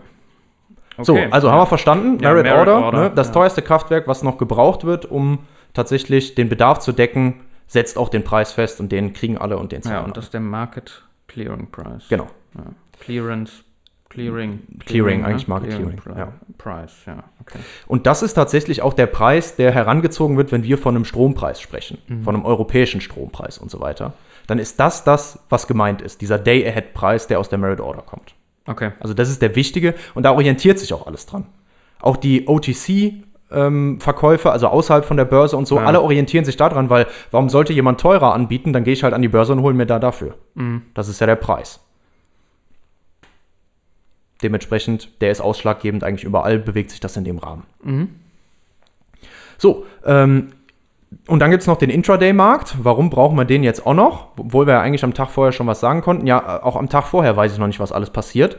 [1.02, 1.28] So, Okay.
[1.30, 3.32] also haben wir verstanden, Ja, Merit, Merit Order, Order, ne, das ja.
[3.34, 5.40] teuerste Kraftwerk, was noch gebraucht wird, um
[5.72, 9.72] tatsächlich den Bedarf zu decken, setzt auch den Preis fest und den kriegen alle und
[9.72, 10.12] den Ja, zahlen und alle.
[10.14, 12.06] das ist der Market Clearing Price.
[12.08, 12.26] Genau.
[12.56, 12.64] Ja.
[13.00, 13.62] Clearance,
[14.10, 14.58] Clearing.
[14.84, 15.26] Clearing, ne?
[15.28, 16.32] eigentlich Market Clearing, Pri ja.
[16.58, 17.58] Price, ja, okay.
[17.86, 21.60] Und das ist tatsächlich auch der Preis, der herangezogen wird, wenn wir von einem Strompreis
[21.60, 22.22] sprechen, Mhm.
[22.24, 24.12] von einem europäischen Strompreis und so weiter.
[24.48, 28.34] Dann ist das das, was gemeint ist, dieser Day-Ahead-Preis, der aus der Merit Order kommt.
[28.66, 28.90] Okay.
[29.00, 31.46] Also das ist der wichtige und da orientiert sich auch alles dran.
[32.00, 32.48] Auch die
[33.50, 35.84] OTC-Verkäufe, also außerhalb von der Börse und so, Ja.
[35.84, 39.22] alle orientieren sich daran, weil warum sollte jemand teurer anbieten, dann gehe ich halt an
[39.22, 40.34] die Börse und hole mir da dafür.
[40.54, 40.82] Mhm.
[40.94, 41.80] Das ist ja der Preis.
[44.42, 47.64] Dementsprechend, der ist ausschlaggebend, eigentlich überall bewegt sich das in dem Rahmen.
[47.82, 48.08] Mhm.
[49.58, 50.52] So, ähm,
[51.26, 52.76] und dann gibt es noch den Intraday-Markt.
[52.82, 54.28] Warum brauchen wir den jetzt auch noch?
[54.38, 56.26] Obwohl wir ja eigentlich am Tag vorher schon was sagen konnten.
[56.26, 58.56] Ja, äh, auch am Tag vorher weiß ich noch nicht, was alles passiert.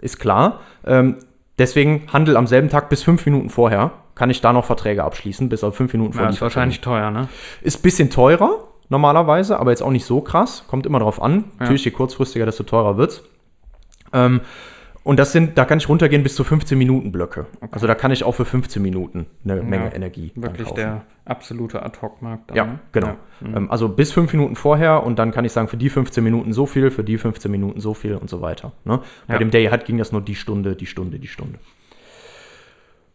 [0.00, 0.60] Ist klar.
[0.86, 1.16] Ähm,
[1.58, 3.92] deswegen Handel am selben Tag bis fünf Minuten vorher.
[4.14, 7.10] Kann ich da noch Verträge abschließen, bis auf fünf Minuten vor Ja, ist wahrscheinlich teuer,
[7.10, 7.28] ne?
[7.62, 10.64] Ist ein bisschen teurer normalerweise, aber jetzt auch nicht so krass.
[10.68, 11.44] Kommt immer drauf an.
[11.58, 13.24] Natürlich, je kurzfristiger, desto teurer wird's.
[14.14, 14.40] Ähm,
[15.02, 17.44] und das sind, da kann ich runtergehen bis zu 15 Minuten Blöcke.
[17.72, 20.76] Also da kann ich auch für 15 Minuten eine Menge Energie Wirklich kaufen.
[20.76, 22.56] der absolute Ad-Hoc-Markt.
[22.56, 22.78] Ja, ne?
[22.92, 23.08] genau.
[23.08, 23.16] Ja.
[23.40, 23.56] Mhm.
[23.56, 26.54] Ähm, also bis fünf Minuten vorher und dann kann ich sagen, für die 15 Minuten
[26.54, 28.72] so viel, für die 15 Minuten so viel und so weiter.
[28.84, 29.00] Ne?
[29.26, 29.38] Bei Ja.
[29.40, 31.58] dem Day hat ging das nur die Stunde, die Stunde, die Stunde.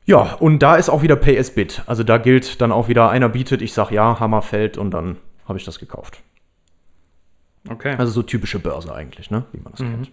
[0.06, 1.84] Ja, und da ist auch wieder Pay as Bid.
[1.88, 5.18] Also da gilt dann auch wieder, einer bietet, ich sag ja, Hammer fällt und dann
[5.48, 6.22] habe ich das gekauft.
[7.70, 7.96] Okay.
[7.98, 9.46] Also so typische Börse eigentlich, ne?
[9.52, 9.92] wie man das Mhm.
[9.92, 10.12] kennt.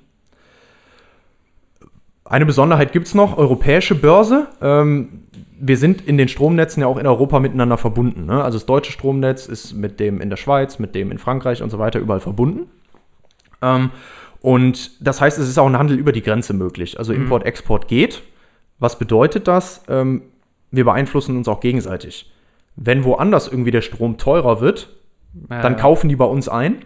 [2.28, 4.48] Eine Besonderheit gibt es noch, europäische Börse.
[4.60, 5.22] Ähm,
[5.58, 8.26] wir sind in den Stromnetzen ja auch in Europa miteinander verbunden.
[8.26, 8.42] Ne?
[8.42, 11.70] Also das deutsche Stromnetz ist mit dem in der Schweiz, mit dem in Frankreich und
[11.70, 12.68] so weiter überall verbunden.
[13.62, 13.90] Ähm,
[14.42, 16.98] und das heißt, es ist auch ein Handel über die Grenze möglich.
[16.98, 18.22] Also Import, Export geht.
[18.78, 19.84] Was bedeutet das?
[19.88, 20.22] Ähm,
[20.70, 22.32] wir beeinflussen uns auch gegenseitig.
[22.76, 24.90] Wenn woanders irgendwie der Strom teurer wird,
[25.48, 26.84] dann Äh, kaufen die bei uns ein,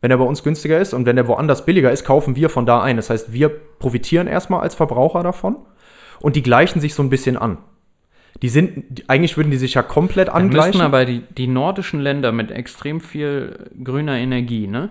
[0.00, 0.94] wenn er bei uns günstiger ist.
[0.94, 2.96] Und wenn er woanders billiger ist, kaufen wir von da ein.
[2.96, 5.56] Das heißt, wir profitieren erstmal als Verbraucher davon
[6.20, 7.58] und die gleichen sich so ein bisschen an.
[8.42, 10.70] Die sind, eigentlich würden die sich ja komplett Dann angleichen.
[10.70, 14.90] müssten aber die, die nordischen Länder mit extrem viel grüner Energie, ne?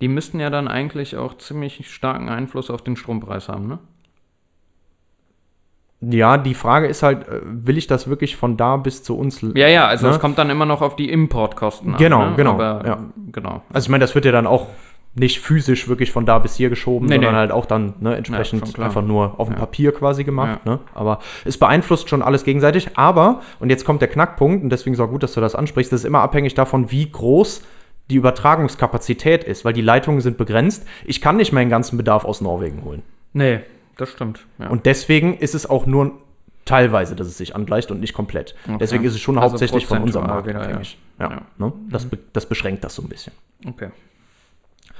[0.00, 3.78] Die müssten ja dann eigentlich auch ziemlich starken Einfluss auf den Strompreis haben, ne?
[6.00, 9.40] Ja, die Frage ist halt, äh, will ich das wirklich von da bis zu uns?
[9.54, 10.12] Ja, ja, also Ne?
[10.12, 11.98] es kommt dann immer noch auf die Importkosten an.
[11.98, 12.34] Genau, ne?
[12.36, 12.98] genau, Aber, ja.
[13.32, 13.62] genau.
[13.72, 14.66] Also ich meine, das wird ja dann auch
[15.18, 17.38] nicht physisch wirklich von da bis hier geschoben, Nee, sondern nee.
[17.38, 18.86] halt auch dann ne, Ja, entsprechend klar.
[18.88, 19.60] einfach nur auf dem Ja.
[19.60, 20.66] Papier quasi gemacht.
[20.66, 20.78] Ne?
[20.94, 22.90] Aber es beeinflusst schon alles gegenseitig.
[22.98, 25.90] Aber, und jetzt kommt der Knackpunkt, und deswegen ist auch gut, dass du das ansprichst,
[25.90, 27.62] das ist immer abhängig davon, wie groß
[28.10, 30.86] die Übertragungskapazität ist, weil die Leitungen sind begrenzt.
[31.06, 33.02] Ich kann nicht meinen ganzen Bedarf aus Norwegen holen.
[33.32, 33.60] Nee,
[33.96, 34.46] das stimmt.
[34.58, 34.68] Ja.
[34.68, 36.12] Und deswegen ist es auch nur
[36.64, 38.54] teilweise, dass es sich angleicht und nicht komplett.
[38.64, 38.76] Okay.
[38.80, 40.98] Deswegen ist es schon Also hauptsächlich von unserem Markt wieder, abhängig.
[41.18, 41.30] Ja.
[41.30, 41.42] Ja.
[41.58, 41.72] Ne?
[41.90, 43.32] Das, be das beschränkt das so ein bisschen.
[43.66, 43.90] okay.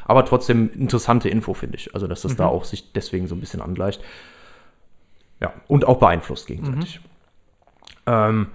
[0.08, 1.92] Aber trotzdem interessante Info, finde ich.
[1.92, 2.36] Also, dass das Mhm.
[2.36, 4.00] da auch sich deswegen so ein bisschen angleicht.
[5.40, 7.00] Ja, und auch beeinflusst gegenseitig.
[8.06, 8.12] Mhm.
[8.12, 8.46] Ähm,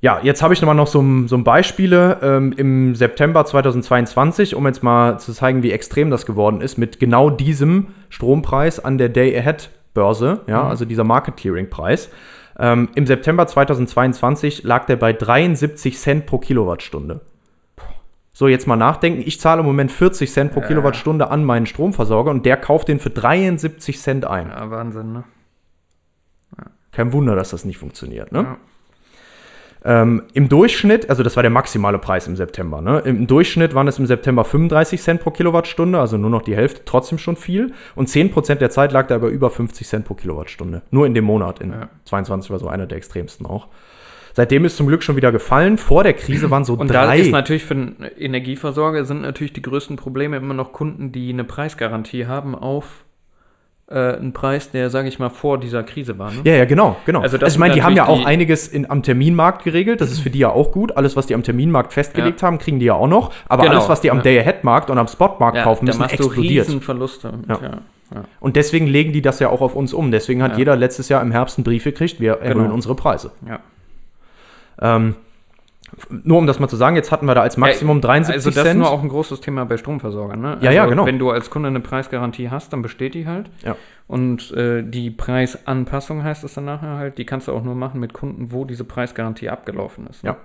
[0.00, 4.54] ja, jetzt habe ich nochmal noch so, ein- so ein Beispiele ähm, im September 2022,
[4.54, 8.98] um jetzt mal zu zeigen, wie extrem das geworden ist, mit genau diesem Strompreis an
[8.98, 10.68] der Day-Ahead-Börse, ja, Mhm.
[10.70, 12.10] also dieser Market-Clearing-Preis.
[12.58, 17.20] Ähm, Im September 2022 lag der bei 73 Cent pro Kilowattstunde.
[18.32, 19.22] So, jetzt mal nachdenken.
[19.24, 20.66] Ich zahle im Moment 40 Cent pro Ja.
[20.66, 24.48] Kilowattstunde an meinen Stromversorger und der kauft den für 73 Cent ein.
[24.50, 25.24] Ja, Wahnsinn, ne?
[26.92, 28.32] Kein Wunder, dass das nicht funktioniert.
[28.32, 28.40] Ne?
[28.40, 28.56] Ja.
[29.88, 32.98] Ähm, Im Durchschnitt, also das war der maximale Preis im September, ne?
[33.04, 36.82] im Durchschnitt waren es im September 35 Cent pro Kilowattstunde, also nur noch die Hälfte,
[36.84, 37.72] trotzdem schon viel.
[37.94, 40.82] Und 10% der Zeit lag da aber über 50 Cent pro Kilowattstunde.
[40.90, 41.88] Nur in dem Monat, in Ja.
[42.04, 43.68] 22 war so einer der extremsten auch.
[44.34, 45.78] Seitdem ist zum Glück schon wieder gefallen.
[45.78, 47.20] Vor der Krise waren so Und da drei.
[47.20, 51.44] ist natürlich für einen Energieversorger sind natürlich die größten Probleme immer noch Kunden, die eine
[51.44, 53.05] Preisgarantie haben auf
[53.88, 56.30] äh, einen Preis, der, sage ich mal, vor dieser Krise war.
[56.32, 56.40] Ne?
[56.44, 57.20] Ja, ja, genau, genau.
[57.20, 60.00] Also Also, ich meine, die haben ja auch einiges in, am Terminmarkt geregelt.
[60.00, 60.96] Das ist für die ja auch gut.
[60.96, 62.46] Alles, was die am Terminmarkt festgelegt Ja.
[62.48, 63.32] haben, kriegen die ja auch noch.
[63.48, 64.22] Aber Genau, alles, was die am ja.
[64.24, 66.66] Day-Ahead-Markt und am Spotmarkt kaufen da müssen, machst du explodiert.
[66.66, 67.30] Riesenverluste.
[67.30, 67.58] Und, Ja.
[67.62, 67.70] ja.
[68.14, 68.22] Ja.
[68.38, 70.12] Und deswegen legen die das ja auch auf uns um.
[70.12, 70.58] Deswegen hat Ja.
[70.58, 72.74] jeder letztes Jahr im Herbst einen Brief gekriegt, wir erhöhen Genau.
[72.74, 73.32] unsere Preise.
[73.48, 73.58] Ja.
[74.80, 75.16] Ähm,
[76.10, 78.56] nur um das mal zu sagen, jetzt hatten wir da als Maximum 73 Also das
[78.56, 78.80] ist Cent.
[78.80, 80.40] nur auch ein großes Thema bei Stromversorgern.
[80.40, 80.58] Ne?
[80.60, 81.06] Ja, ja, also genau.
[81.06, 83.50] Wenn du als Kunde eine Preisgarantie hast, dann besteht die halt.
[83.64, 83.76] Ja.
[84.08, 88.00] Und äh, die Preisanpassung heißt es dann nachher halt, die kannst du auch nur machen
[88.00, 90.24] mit Kunden, wo diese Preisgarantie abgelaufen ist.
[90.24, 90.30] Ne?
[90.30, 90.36] Ja.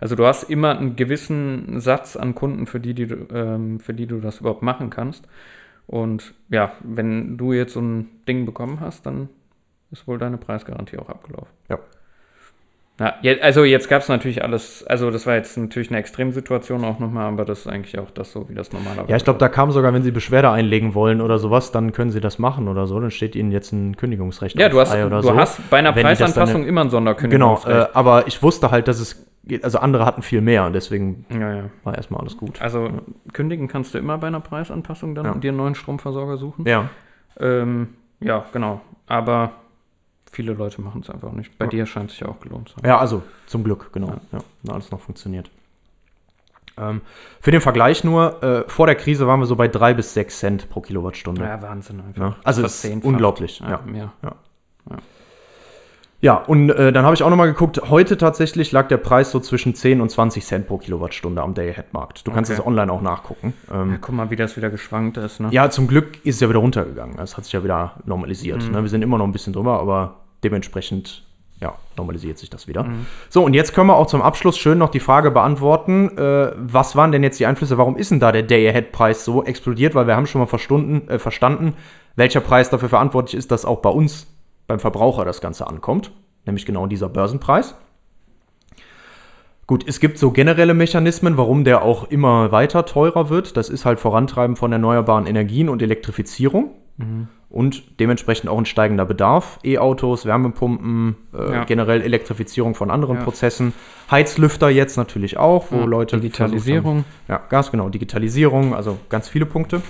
[0.00, 3.94] Also du hast immer einen gewissen Satz an Kunden, für die, die, du, ähm, für
[3.94, 5.26] die du das überhaupt machen kannst.
[5.86, 9.28] Und ja, wenn du jetzt so ein Ding bekommen hast, dann
[9.90, 11.52] ist wohl deine Preisgarantie auch abgelaufen.
[11.68, 11.78] Ja.
[13.00, 16.98] Ja, also jetzt gab es natürlich alles, also das war jetzt natürlich eine Extremsituation auch
[16.98, 19.48] nochmal, aber das ist eigentlich auch das so, wie das normalerweise ja, ich glaube, da
[19.48, 22.88] kam sogar, wenn sie Beschwerde einlegen wollen oder sowas, dann können sie das machen oder
[22.88, 22.98] so.
[22.98, 25.36] Dann steht ihnen jetzt ein Kündigungsrecht Ja, du hast, frei oder du so.
[25.36, 27.88] hast bei einer Wenn das dann- Preisanpassung immer ein Genau, Sonderkündigungsrecht.
[27.90, 29.62] äh, aber ich wusste halt, dass es geht.
[29.62, 31.62] Also andere hatten viel mehr und deswegen ja, ja.
[31.84, 32.60] war erstmal alles gut.
[32.60, 32.90] Also
[33.32, 35.30] kündigen kannst du immer bei einer Preisanpassung dann Ja.
[35.32, 36.66] und dir einen neuen Stromversorger suchen.
[36.66, 36.88] Ja.
[37.38, 38.80] Ähm, ja, genau.
[39.06, 39.52] Aber
[40.38, 41.58] viele Leute machen es einfach nicht.
[41.58, 41.70] Bei Ja.
[41.70, 42.86] dir scheint es sich ja auch gelohnt zu haben.
[42.86, 44.14] Ja, also zum Glück, genau.
[44.30, 45.50] Ja, na, alles noch funktioniert.
[46.76, 47.00] Ähm,
[47.40, 50.38] für den Vergleich nur, äh, vor der Krise waren wir so bei 3 bis 6
[50.38, 51.42] Cent pro Kilowattstunde.
[51.42, 52.36] Ja, Wahnsinn einfach.
[52.44, 53.58] Also Das ist unglaublich.
[53.58, 54.32] Ja, Ja.
[56.20, 59.38] Ja, und äh, dann habe ich auch nochmal geguckt, heute tatsächlich lag der Preis so
[59.38, 62.26] zwischen 10 und 20 Cent pro Kilowattstunde am Day-Ahead-Markt.
[62.26, 62.60] Du kannst Okay.
[62.60, 63.54] es online auch nachgucken.
[63.70, 65.38] Ja, Ähm, guck mal, wie das wieder geschwankt ist.
[65.38, 65.48] Ne?
[65.52, 67.16] ja, zum Glück ist es ja wieder runtergegangen.
[67.20, 68.64] Es hat sich ja wieder normalisiert.
[68.64, 68.72] Mhm.
[68.72, 68.82] Ne?
[68.82, 71.24] Wir sind immer noch ein bisschen drüber, aber dementsprechend
[71.60, 72.84] ja, normalisiert sich das wieder.
[72.84, 73.06] Mhm.
[73.28, 76.94] So, und jetzt können wir auch zum Abschluss schön noch die Frage beantworten, äh, was
[76.94, 79.94] waren denn jetzt die Einflüsse, warum ist denn da der Day-Ahead-Preis so explodiert?
[79.94, 81.74] Weil wir haben schon mal verstunden, äh, verstanden,
[82.14, 84.28] welcher Preis dafür verantwortlich ist, dass auch bei uns,
[84.66, 86.12] beim Verbraucher, das Ganze ankommt.
[86.46, 87.74] Nämlich genau dieser Börsenpreis.
[89.66, 93.56] Gut, es gibt so generelle Mechanismen, warum der auch immer weiter teurer wird.
[93.56, 96.70] Das ist halt Vorantreiben von erneuerbaren Energien und Elektrifizierung.
[97.50, 99.58] Und dementsprechend auch ein steigender Bedarf.
[99.64, 101.64] E-Autos, Wärmepumpen, äh, Ja.
[101.64, 103.22] generell Elektrifizierung von anderen Ja.
[103.24, 103.72] Prozessen.
[104.10, 106.18] Heizlüfter jetzt natürlich auch, wo Ja, Leute.
[106.20, 107.04] Digitalisierung.
[107.26, 107.88] ja, ganz genau.
[107.88, 109.80] Digitalisierung, also ganz viele Punkte.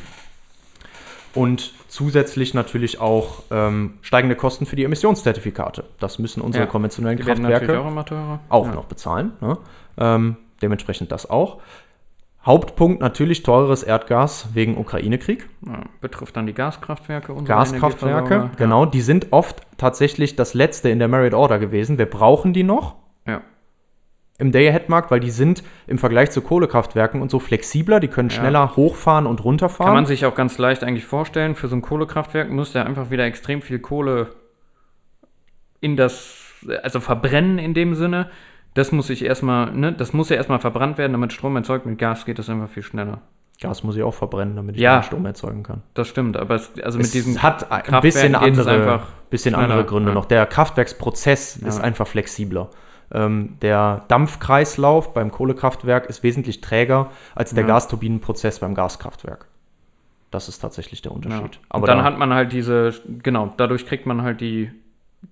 [1.35, 5.85] Und zusätzlich natürlich auch ähm, steigende Kosten für die Emissionszertifikate.
[6.01, 9.33] Das müssen unsere konventionellen Die Kraftwerke auch auch noch bezahlen.
[9.40, 9.59] Ne?
[9.99, 11.59] Ähm, dementsprechend das auch.
[12.44, 15.48] Hauptpunkt natürlich teures Erdgas wegen Ukraine-Krieg.
[15.66, 20.98] Ja, betrifft dann die Gaskraftwerke und Gaskraftwerke, genau, die sind oft tatsächlich das letzte in
[20.98, 21.98] der Merit Order gewesen.
[21.98, 22.94] Wir brauchen die noch
[23.27, 23.40] Ja.
[24.38, 28.37] im Day-Ahead-Markt, weil die sind im Vergleich zu Kohlekraftwerken und so flexibler, die können Ja.
[28.37, 29.87] schneller hochfahren und runterfahren.
[29.88, 33.11] Kann man sich auch ganz leicht eigentlich vorstellen, für so ein Kohlekraftwerk muss ja einfach
[33.11, 34.29] wieder extrem viel Kohle
[35.81, 36.44] in das
[36.83, 38.31] also verbrennen in dem Sinne,
[38.74, 41.87] das muss ich erstmal, ne, das muss ja erstmal verbrannt werden, damit Strom erzeugt.
[41.87, 43.21] Mit Gas geht das einfach viel schneller.
[43.60, 45.02] Gas muss ich auch verbrennen, damit ich Ja.
[45.02, 45.83] Strom erzeugen kann.
[45.94, 49.54] Das stimmt, aber es, also mit es diesem hat ein Kraftwerken bisschen andere, einfach bisschen
[49.54, 50.14] schneller, andere Gründe ja.
[50.14, 50.27] noch.
[50.27, 51.85] Der Kraftwerksprozess ist Ja.
[51.85, 52.71] einfach flexibler.
[53.10, 57.64] Ähm, der Dampfkreislauf beim Kohlekraftwerk ist wesentlich träger als der.
[57.64, 59.46] Gasturbinenprozess beim Gaskraftwerk.
[60.31, 61.12] Das ist tatsächlich der.
[61.12, 61.58] Unterschied.
[61.73, 62.92] Und dann da- hat man halt diese,
[63.23, 64.71] genau, dadurch kriegt man halt die,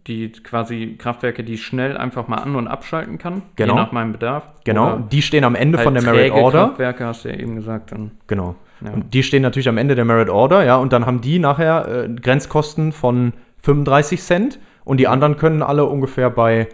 [0.07, 3.75] die quasi Kraftwerke, die ich schnell einfach mal an- und abschalten kann, Genau.
[3.75, 4.49] je nach meinem Bedarf.
[4.65, 6.67] genau, Oder die stehen am Ende halt von der Merit Order.
[6.67, 7.93] Kraftwerke hast du ja eben gesagt.
[7.93, 8.57] Dann, Genau.
[8.85, 8.91] ja.
[8.93, 11.87] Und die stehen natürlich am Ende der Merit Order, ja, und dann haben die nachher
[12.05, 13.33] äh, Grenzkosten von
[13.63, 16.69] 35 Cent und die anderen können alle ungefähr bei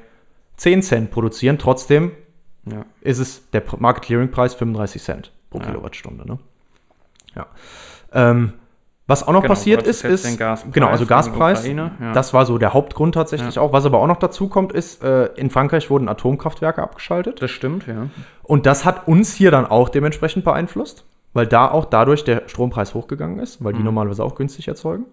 [0.57, 1.59] 10 Cent produzieren.
[1.59, 2.13] Trotzdem
[2.67, 2.85] ja.
[3.01, 5.67] ist es der Market Clearing Preis 35 Cent pro Ja.
[5.67, 6.27] Kilowattstunde.
[6.27, 6.39] Ne?
[7.35, 7.47] Ja.
[8.13, 8.53] Ähm,
[9.13, 10.39] was auch noch Genau, passiert ist, ist
[10.73, 11.61] genau, also Gaspreis.
[11.61, 12.13] Ukraine, ja.
[12.13, 13.73] Das war so der Hauptgrund tatsächlich auch.
[13.73, 17.41] Was aber auch noch dazu kommt, ist, äh, in Frankreich wurden Atomkraftwerke abgeschaltet.
[17.43, 18.09] Das stimmt, ja.
[18.43, 21.05] Und das hat uns hier dann auch dementsprechend beeinflusst,
[21.35, 23.85] weil da auch dadurch der Strompreis hochgegangen ist, weil die Mhm.
[23.87, 25.05] normalerweise auch günstig erzeugen.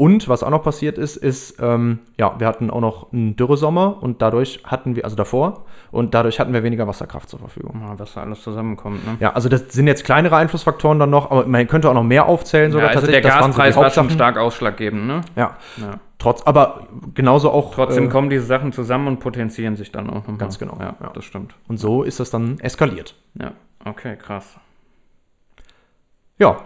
[0.00, 4.00] Und was auch noch passiert ist, ist, ähm, ja, wir hatten auch noch einen Dürresommer
[4.00, 7.80] und dadurch hatten wir, also davor, und dadurch hatten wir weniger Wasserkraft zur Verfügung.
[7.82, 9.16] Ja, Was da alles zusammenkommt, ne?
[9.18, 12.26] Ja, also das sind jetzt kleinere Einflussfaktoren dann noch, aber man könnte auch noch mehr
[12.26, 15.22] aufzählen sogar Ja, also der waren so Gaspreis war schon stark ausschlaggebend, ne?
[15.34, 15.98] Ja, Ja.
[16.20, 17.74] trotz, aber genauso auch.
[17.74, 20.36] Trotzdem äh, kommen diese Sachen zusammen und potenzieren sich dann auch nochmal.
[20.36, 21.10] Ganz genau, Ja, ja.
[21.12, 21.56] das stimmt.
[21.66, 23.16] Und so ist das dann eskaliert.
[23.34, 23.50] Ja,
[23.84, 24.58] okay, krass.
[26.38, 26.56] Ja.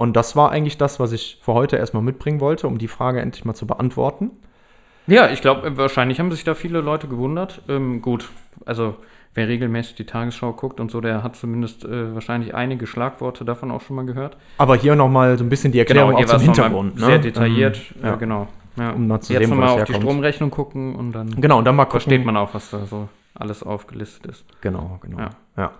[0.00, 3.20] Und das war eigentlich das, was ich für heute erstmal mitbringen wollte, um die Frage
[3.20, 4.30] endlich mal zu beantworten.
[5.06, 7.60] Ja, ich glaube, wahrscheinlich haben sich da viele Leute gewundert.
[7.68, 8.30] Ähm, gut,
[8.64, 8.96] also
[9.34, 13.70] wer regelmäßig die Tagesschau guckt und so, der hat zumindest äh, wahrscheinlich einige Schlagworte davon
[13.70, 14.38] auch schon mal gehört.
[14.56, 16.96] Aber hier nochmal so ein bisschen die Erklärung auch hier zum Hintergrund.
[16.98, 17.04] ne?
[17.04, 18.08] Sehr detailliert, Ähm, ja.
[18.08, 18.14] ja.
[18.16, 18.48] genau.
[18.76, 18.90] Ja.
[18.92, 19.96] Um mal zu Jetzt sehen, das auf die herkommt.
[20.02, 22.00] Stromrechnung gucken und dann Genau, und dann mal gucken.
[22.00, 24.44] versteht man auch, was da so alles aufgelistet ist.
[24.62, 25.18] Genau, genau.
[25.18, 25.30] Ja.
[25.58, 25.72] Ja.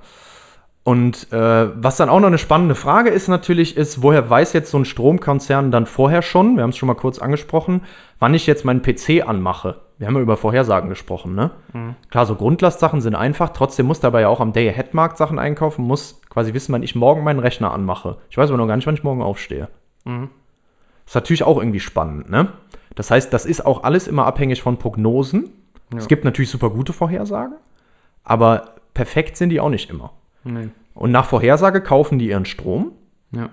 [0.83, 4.71] Und äh, was dann auch noch eine spannende Frage ist natürlich, ist, woher weiß jetzt
[4.71, 7.83] so ein Stromkonzern dann vorher schon, wir haben es schon mal kurz angesprochen,
[8.19, 9.83] wann ich jetzt meinen PC anmache?
[9.99, 11.51] Wir haben ja über Vorhersagen gesprochen, ne?
[11.75, 11.97] Mhm.
[12.09, 16.23] Klar, so Grundlastsachen sind einfach, trotzdem muss dabei ja auch am Day-Ahead-Markt Sachen einkaufen, muss
[16.31, 18.17] quasi wissen, wann ich morgen meinen Rechner anmache.
[18.31, 19.69] Ich weiß aber noch gar nicht, wann ich morgen aufstehe.
[20.07, 20.31] Mhm.
[21.05, 22.49] Ist natürlich auch irgendwie spannend, ne?
[22.95, 25.51] Das heißt, das ist auch alles immer abhängig von Prognosen.
[25.93, 25.99] Ja.
[25.99, 27.57] Es gibt natürlich super gute Vorhersagen,
[28.25, 30.13] aber perfekt sind die auch nicht immer.
[30.45, 30.69] Nee.
[30.95, 32.93] Und nach Vorhersage kaufen die ihren Strom.
[33.33, 33.49] Ja.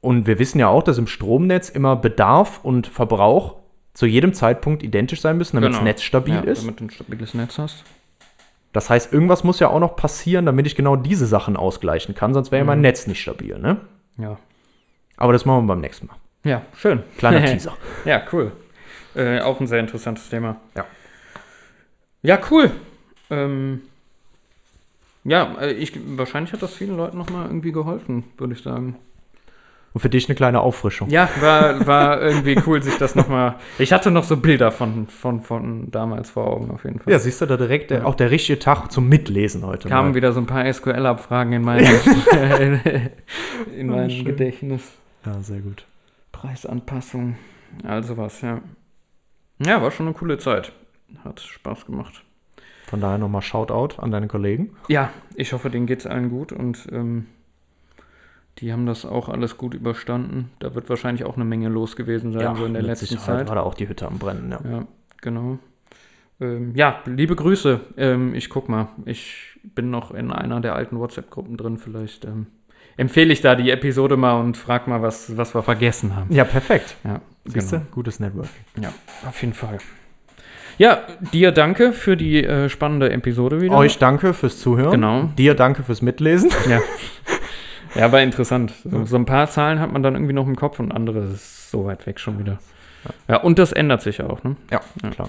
[0.00, 3.56] Und wir wissen ja auch, dass im Stromnetz immer Bedarf und Verbrauch
[3.94, 5.78] zu jedem Zeitpunkt identisch sein müssen, damit Genau.
[5.78, 6.62] das Netz stabil ja, ist.
[6.62, 7.82] Damit du ein stabiles Netz hast.
[8.72, 12.34] Das heißt, irgendwas muss ja auch noch passieren, damit ich genau diese Sachen ausgleichen kann,
[12.34, 12.82] sonst wäre ja mein Mhm.
[12.82, 13.58] Netz nicht stabil.
[13.58, 13.78] Ne?
[14.18, 14.36] Ja.
[15.16, 16.16] Aber das machen wir beim nächsten Mal.
[16.44, 17.02] Ja, schön.
[17.16, 17.72] Kleiner Teaser.
[18.04, 18.52] Ja, cool.
[19.14, 20.56] Äh, auch ein sehr interessantes Thema.
[20.76, 20.84] Ja.
[22.22, 22.70] Ja, cool.
[23.30, 23.80] Ähm,
[25.26, 28.96] ja, äh, ich, wahrscheinlich hat das vielen Leuten nochmal irgendwie geholfen, würde ich sagen.
[29.92, 31.08] Und für dich eine kleine Auffrischung.
[31.08, 33.54] Ja, war, war irgendwie cool, sich das nochmal.
[33.78, 37.10] Ich hatte noch so Bilder von, von, von damals vor Augen auf jeden Fall.
[37.10, 39.88] Ja, siehst du, da direkt der, auch der richtige Tag zum Mitlesen heute.
[39.88, 40.14] Kamen mal.
[40.14, 41.82] wieder so ein paar SQL-Abfragen in mein,
[43.74, 44.26] in mein schön.
[44.26, 44.82] Gedächtnis.
[45.24, 45.86] Ja, sehr gut.
[46.30, 47.36] Preisanpassung,
[47.82, 48.60] all sowas, ja.
[49.64, 50.72] Ja, war schon eine coole Zeit.
[51.24, 52.25] Hat Spaß gemacht.
[52.86, 54.76] Von daher nochmal Shoutout an deine Kollegen.
[54.88, 57.26] Ja, ich hoffe, denen geht es allen gut und ähm,
[58.58, 60.50] die haben das auch alles gut überstanden.
[60.60, 63.48] Da wird wahrscheinlich auch eine Menge los gewesen sein, so in der letzten Sicherheit Zeit.
[63.48, 64.50] war da auch die Hütte am Brennen.
[64.50, 64.60] Ja.
[64.70, 64.86] Ja,
[65.20, 65.58] genau.
[66.40, 67.80] Ähm, ja, liebe Grüße.
[67.96, 68.88] Ähm, ich guck mal.
[69.04, 71.78] Ich bin noch in einer der alten WhatsApp-Gruppen drin.
[71.78, 72.46] Vielleicht ähm,
[72.96, 76.32] empfehle ich da die Episode mal und frag mal, was, was wir vergessen haben.
[76.32, 76.96] ja, perfekt.
[77.04, 77.82] Ja, Siehst genau.
[77.84, 77.90] du?
[77.90, 78.50] Gutes Networking.
[78.80, 78.92] Ja,
[79.26, 79.78] auf jeden Fall.
[80.78, 81.00] Ja,
[81.32, 83.74] dir danke für die äh, spannende Episode wieder.
[83.76, 84.90] Euch danke fürs Zuhören.
[84.92, 85.30] Genau.
[85.38, 86.50] Dir danke fürs Mitlesen.
[86.68, 86.80] Ja.
[87.94, 88.72] ja, war interessant.
[88.84, 91.70] So, so ein paar Zahlen hat man dann irgendwie noch im Kopf und andere ist
[91.70, 92.58] so weit weg schon wieder.
[93.28, 94.56] Ja, und das ändert sich auch, ne?
[94.70, 95.10] Ja, Ja.
[95.10, 95.28] klar.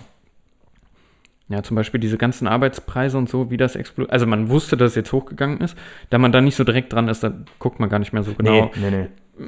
[1.50, 4.12] Ja, zum Beispiel diese ganzen Arbeitspreise und so, wie das explodiert.
[4.12, 5.78] Also man wusste, dass es jetzt hochgegangen ist.
[6.10, 8.34] Da man da nicht so direkt dran ist, da guckt man gar nicht mehr so
[8.34, 8.70] genau.
[8.76, 9.46] Nee, nee, nee.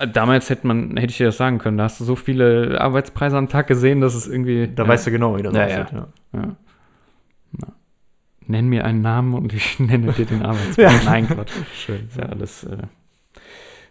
[0.00, 1.76] Äh, Damals hätte man, hätte ich dir das sagen können.
[1.76, 4.66] Da hast du so viele Arbeitspreise am Tag gesehen, dass es irgendwie.
[4.74, 5.92] Da ja, weißt du genau, wie das Ja, aussieht.
[5.92, 6.08] ja.
[6.32, 6.56] Ja.
[8.46, 11.04] Nenn mir einen Namen und ich nenne dir den Arbeitspreis.
[11.04, 11.52] Nein, Quatsch.
[11.74, 12.06] Schön.
[12.08, 12.64] Ist ja alles.
[12.64, 12.76] Äh,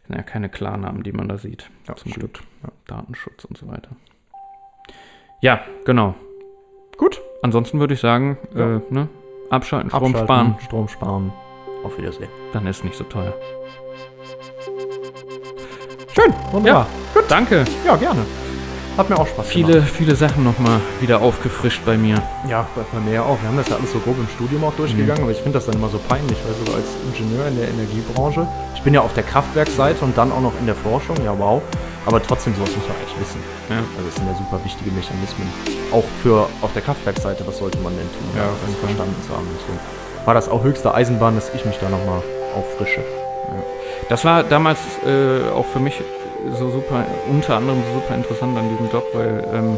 [0.08, 1.70] sind ja keine Klarnamen, die man da sieht.
[1.88, 2.12] Ja, zum.
[2.12, 2.40] Glück.
[2.88, 3.92] Datenschutz und so weiter.
[5.42, 6.16] Ja, genau.
[6.98, 7.22] Gut.
[7.42, 8.76] Ansonsten würde ich sagen, Ja.
[8.78, 9.08] äh, ne?
[9.50, 11.34] abschalten, Strom Abschalten, sparen, Strom sparen.
[11.84, 12.30] Auf Wiedersehen.
[12.54, 13.34] dann ist nicht so teuer.
[16.14, 16.34] Schön.
[16.52, 16.86] Wunderbar.
[17.28, 17.64] Danke.
[17.86, 18.20] Ja, gerne.
[18.98, 19.90] Hat mir auch Spaß viele, gemacht.
[19.90, 22.22] viele Sachen nochmal wieder aufgefrischt bei mir.
[22.48, 23.42] Ja, bei, bei mir ja auch.
[23.42, 25.66] Wir haben das ja alles so grob im Studium auch durchgegangen, aber ich finde das
[25.66, 29.14] dann immer so peinlich, weil so als Ingenieur in der Energiebranche, ich bin ja auf
[29.14, 31.62] der Kraftwerksseite und dann auch noch in der Forschung, ja wow,
[32.06, 33.42] aber trotzdem sowas muss man eigentlich wissen.
[33.70, 33.78] Ja.
[33.98, 35.48] Also das sind ja super wichtige Mechanismen.
[35.92, 39.34] Auch für auf der Kraftwerksseite, was sollte man denn tun, Ja, um das verstanden zu
[39.36, 39.48] haben.
[39.60, 39.80] Deswegen
[40.26, 42.22] war das auch höchste Eisenbahn, dass ich mich da nochmal
[42.56, 43.02] auffrische.
[44.10, 46.02] Das war damals äh, auch für mich
[46.58, 49.78] so super, unter anderem so super interessant an diesem Job, weil ähm,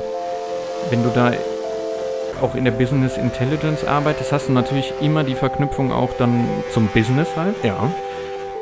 [0.89, 1.31] wenn du da
[2.41, 6.87] auch in der Business Intelligence arbeitest, hast du natürlich immer die Verknüpfung auch dann zum
[6.87, 7.55] Business halt.
[7.63, 7.91] Ja.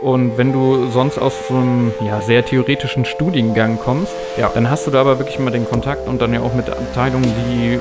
[0.02, 4.50] Und wenn du sonst aus so einem ja, sehr theoretischen Studiengang kommst, Ja.
[4.54, 7.32] dann hast du da aber wirklich mal den Kontakt und dann ja auch mit Abteilungen,
[7.50, 7.80] die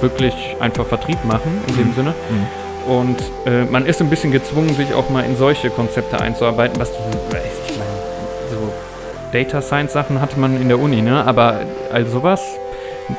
[0.00, 2.14] wirklich einfach Vertrieb machen in dem Sinne.
[2.28, 2.92] Mhm.
[2.92, 3.16] Und
[3.46, 6.98] äh, man ist ein bisschen gezwungen, sich auch mal in solche Konzepte einzuarbeiten, was du,
[6.98, 7.84] ich meine,
[8.50, 8.72] so
[9.32, 11.24] Data Science Sachen hatte man in der Uni, ne?
[11.26, 11.60] Aber
[11.92, 12.42] all sowas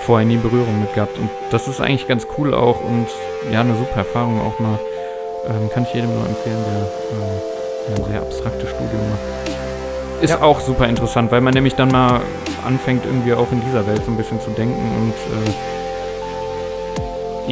[0.05, 1.17] vorher nie Berührung mit gehabt.
[1.17, 3.07] Und das ist eigentlich ganz cool auch und
[3.51, 4.80] ja, eine super Erfahrung auch mal.
[5.47, 6.80] Ähm, kann ich jedem nur empfehlen, der
[7.19, 7.57] ja,
[7.95, 10.23] ein sehr abstraktes Studium macht.
[10.23, 10.41] Ist Ja.
[10.41, 12.21] auch super interessant, weil man nämlich dann mal
[12.65, 15.53] anfängt, irgendwie auch in dieser Welt so ein bisschen zu denken und äh,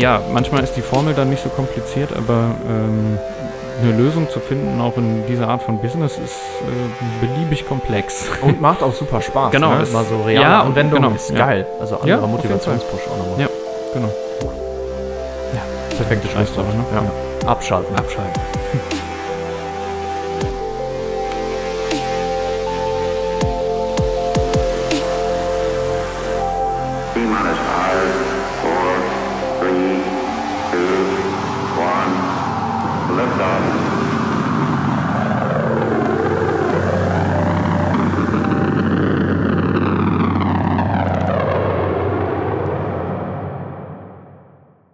[0.02, 3.18] ja, manchmal ist die Formel dann nicht so kompliziert, aber ähm,
[3.82, 8.26] eine Lösung zu finden, auch in dieser Art von Business, ist äh, beliebig komplex.
[8.42, 9.52] Und macht auch super Spaß.
[9.52, 9.84] Genau, Ne?
[9.84, 11.38] es- Mal so reale ja, Anwendung genau, ist ja.
[11.38, 11.66] geil.
[11.80, 12.30] Also Ja, anderer Fall.
[12.30, 13.40] Motivationspush auch nochmal.
[13.42, 13.48] Ja.
[13.94, 14.10] Genau.
[15.98, 16.68] Perfekte Scheiß Schlusswort.
[16.68, 17.02] drauf, ne?
[17.46, 17.50] Ja.
[17.52, 17.96] Abschalten.
[17.96, 18.42] Abschalten.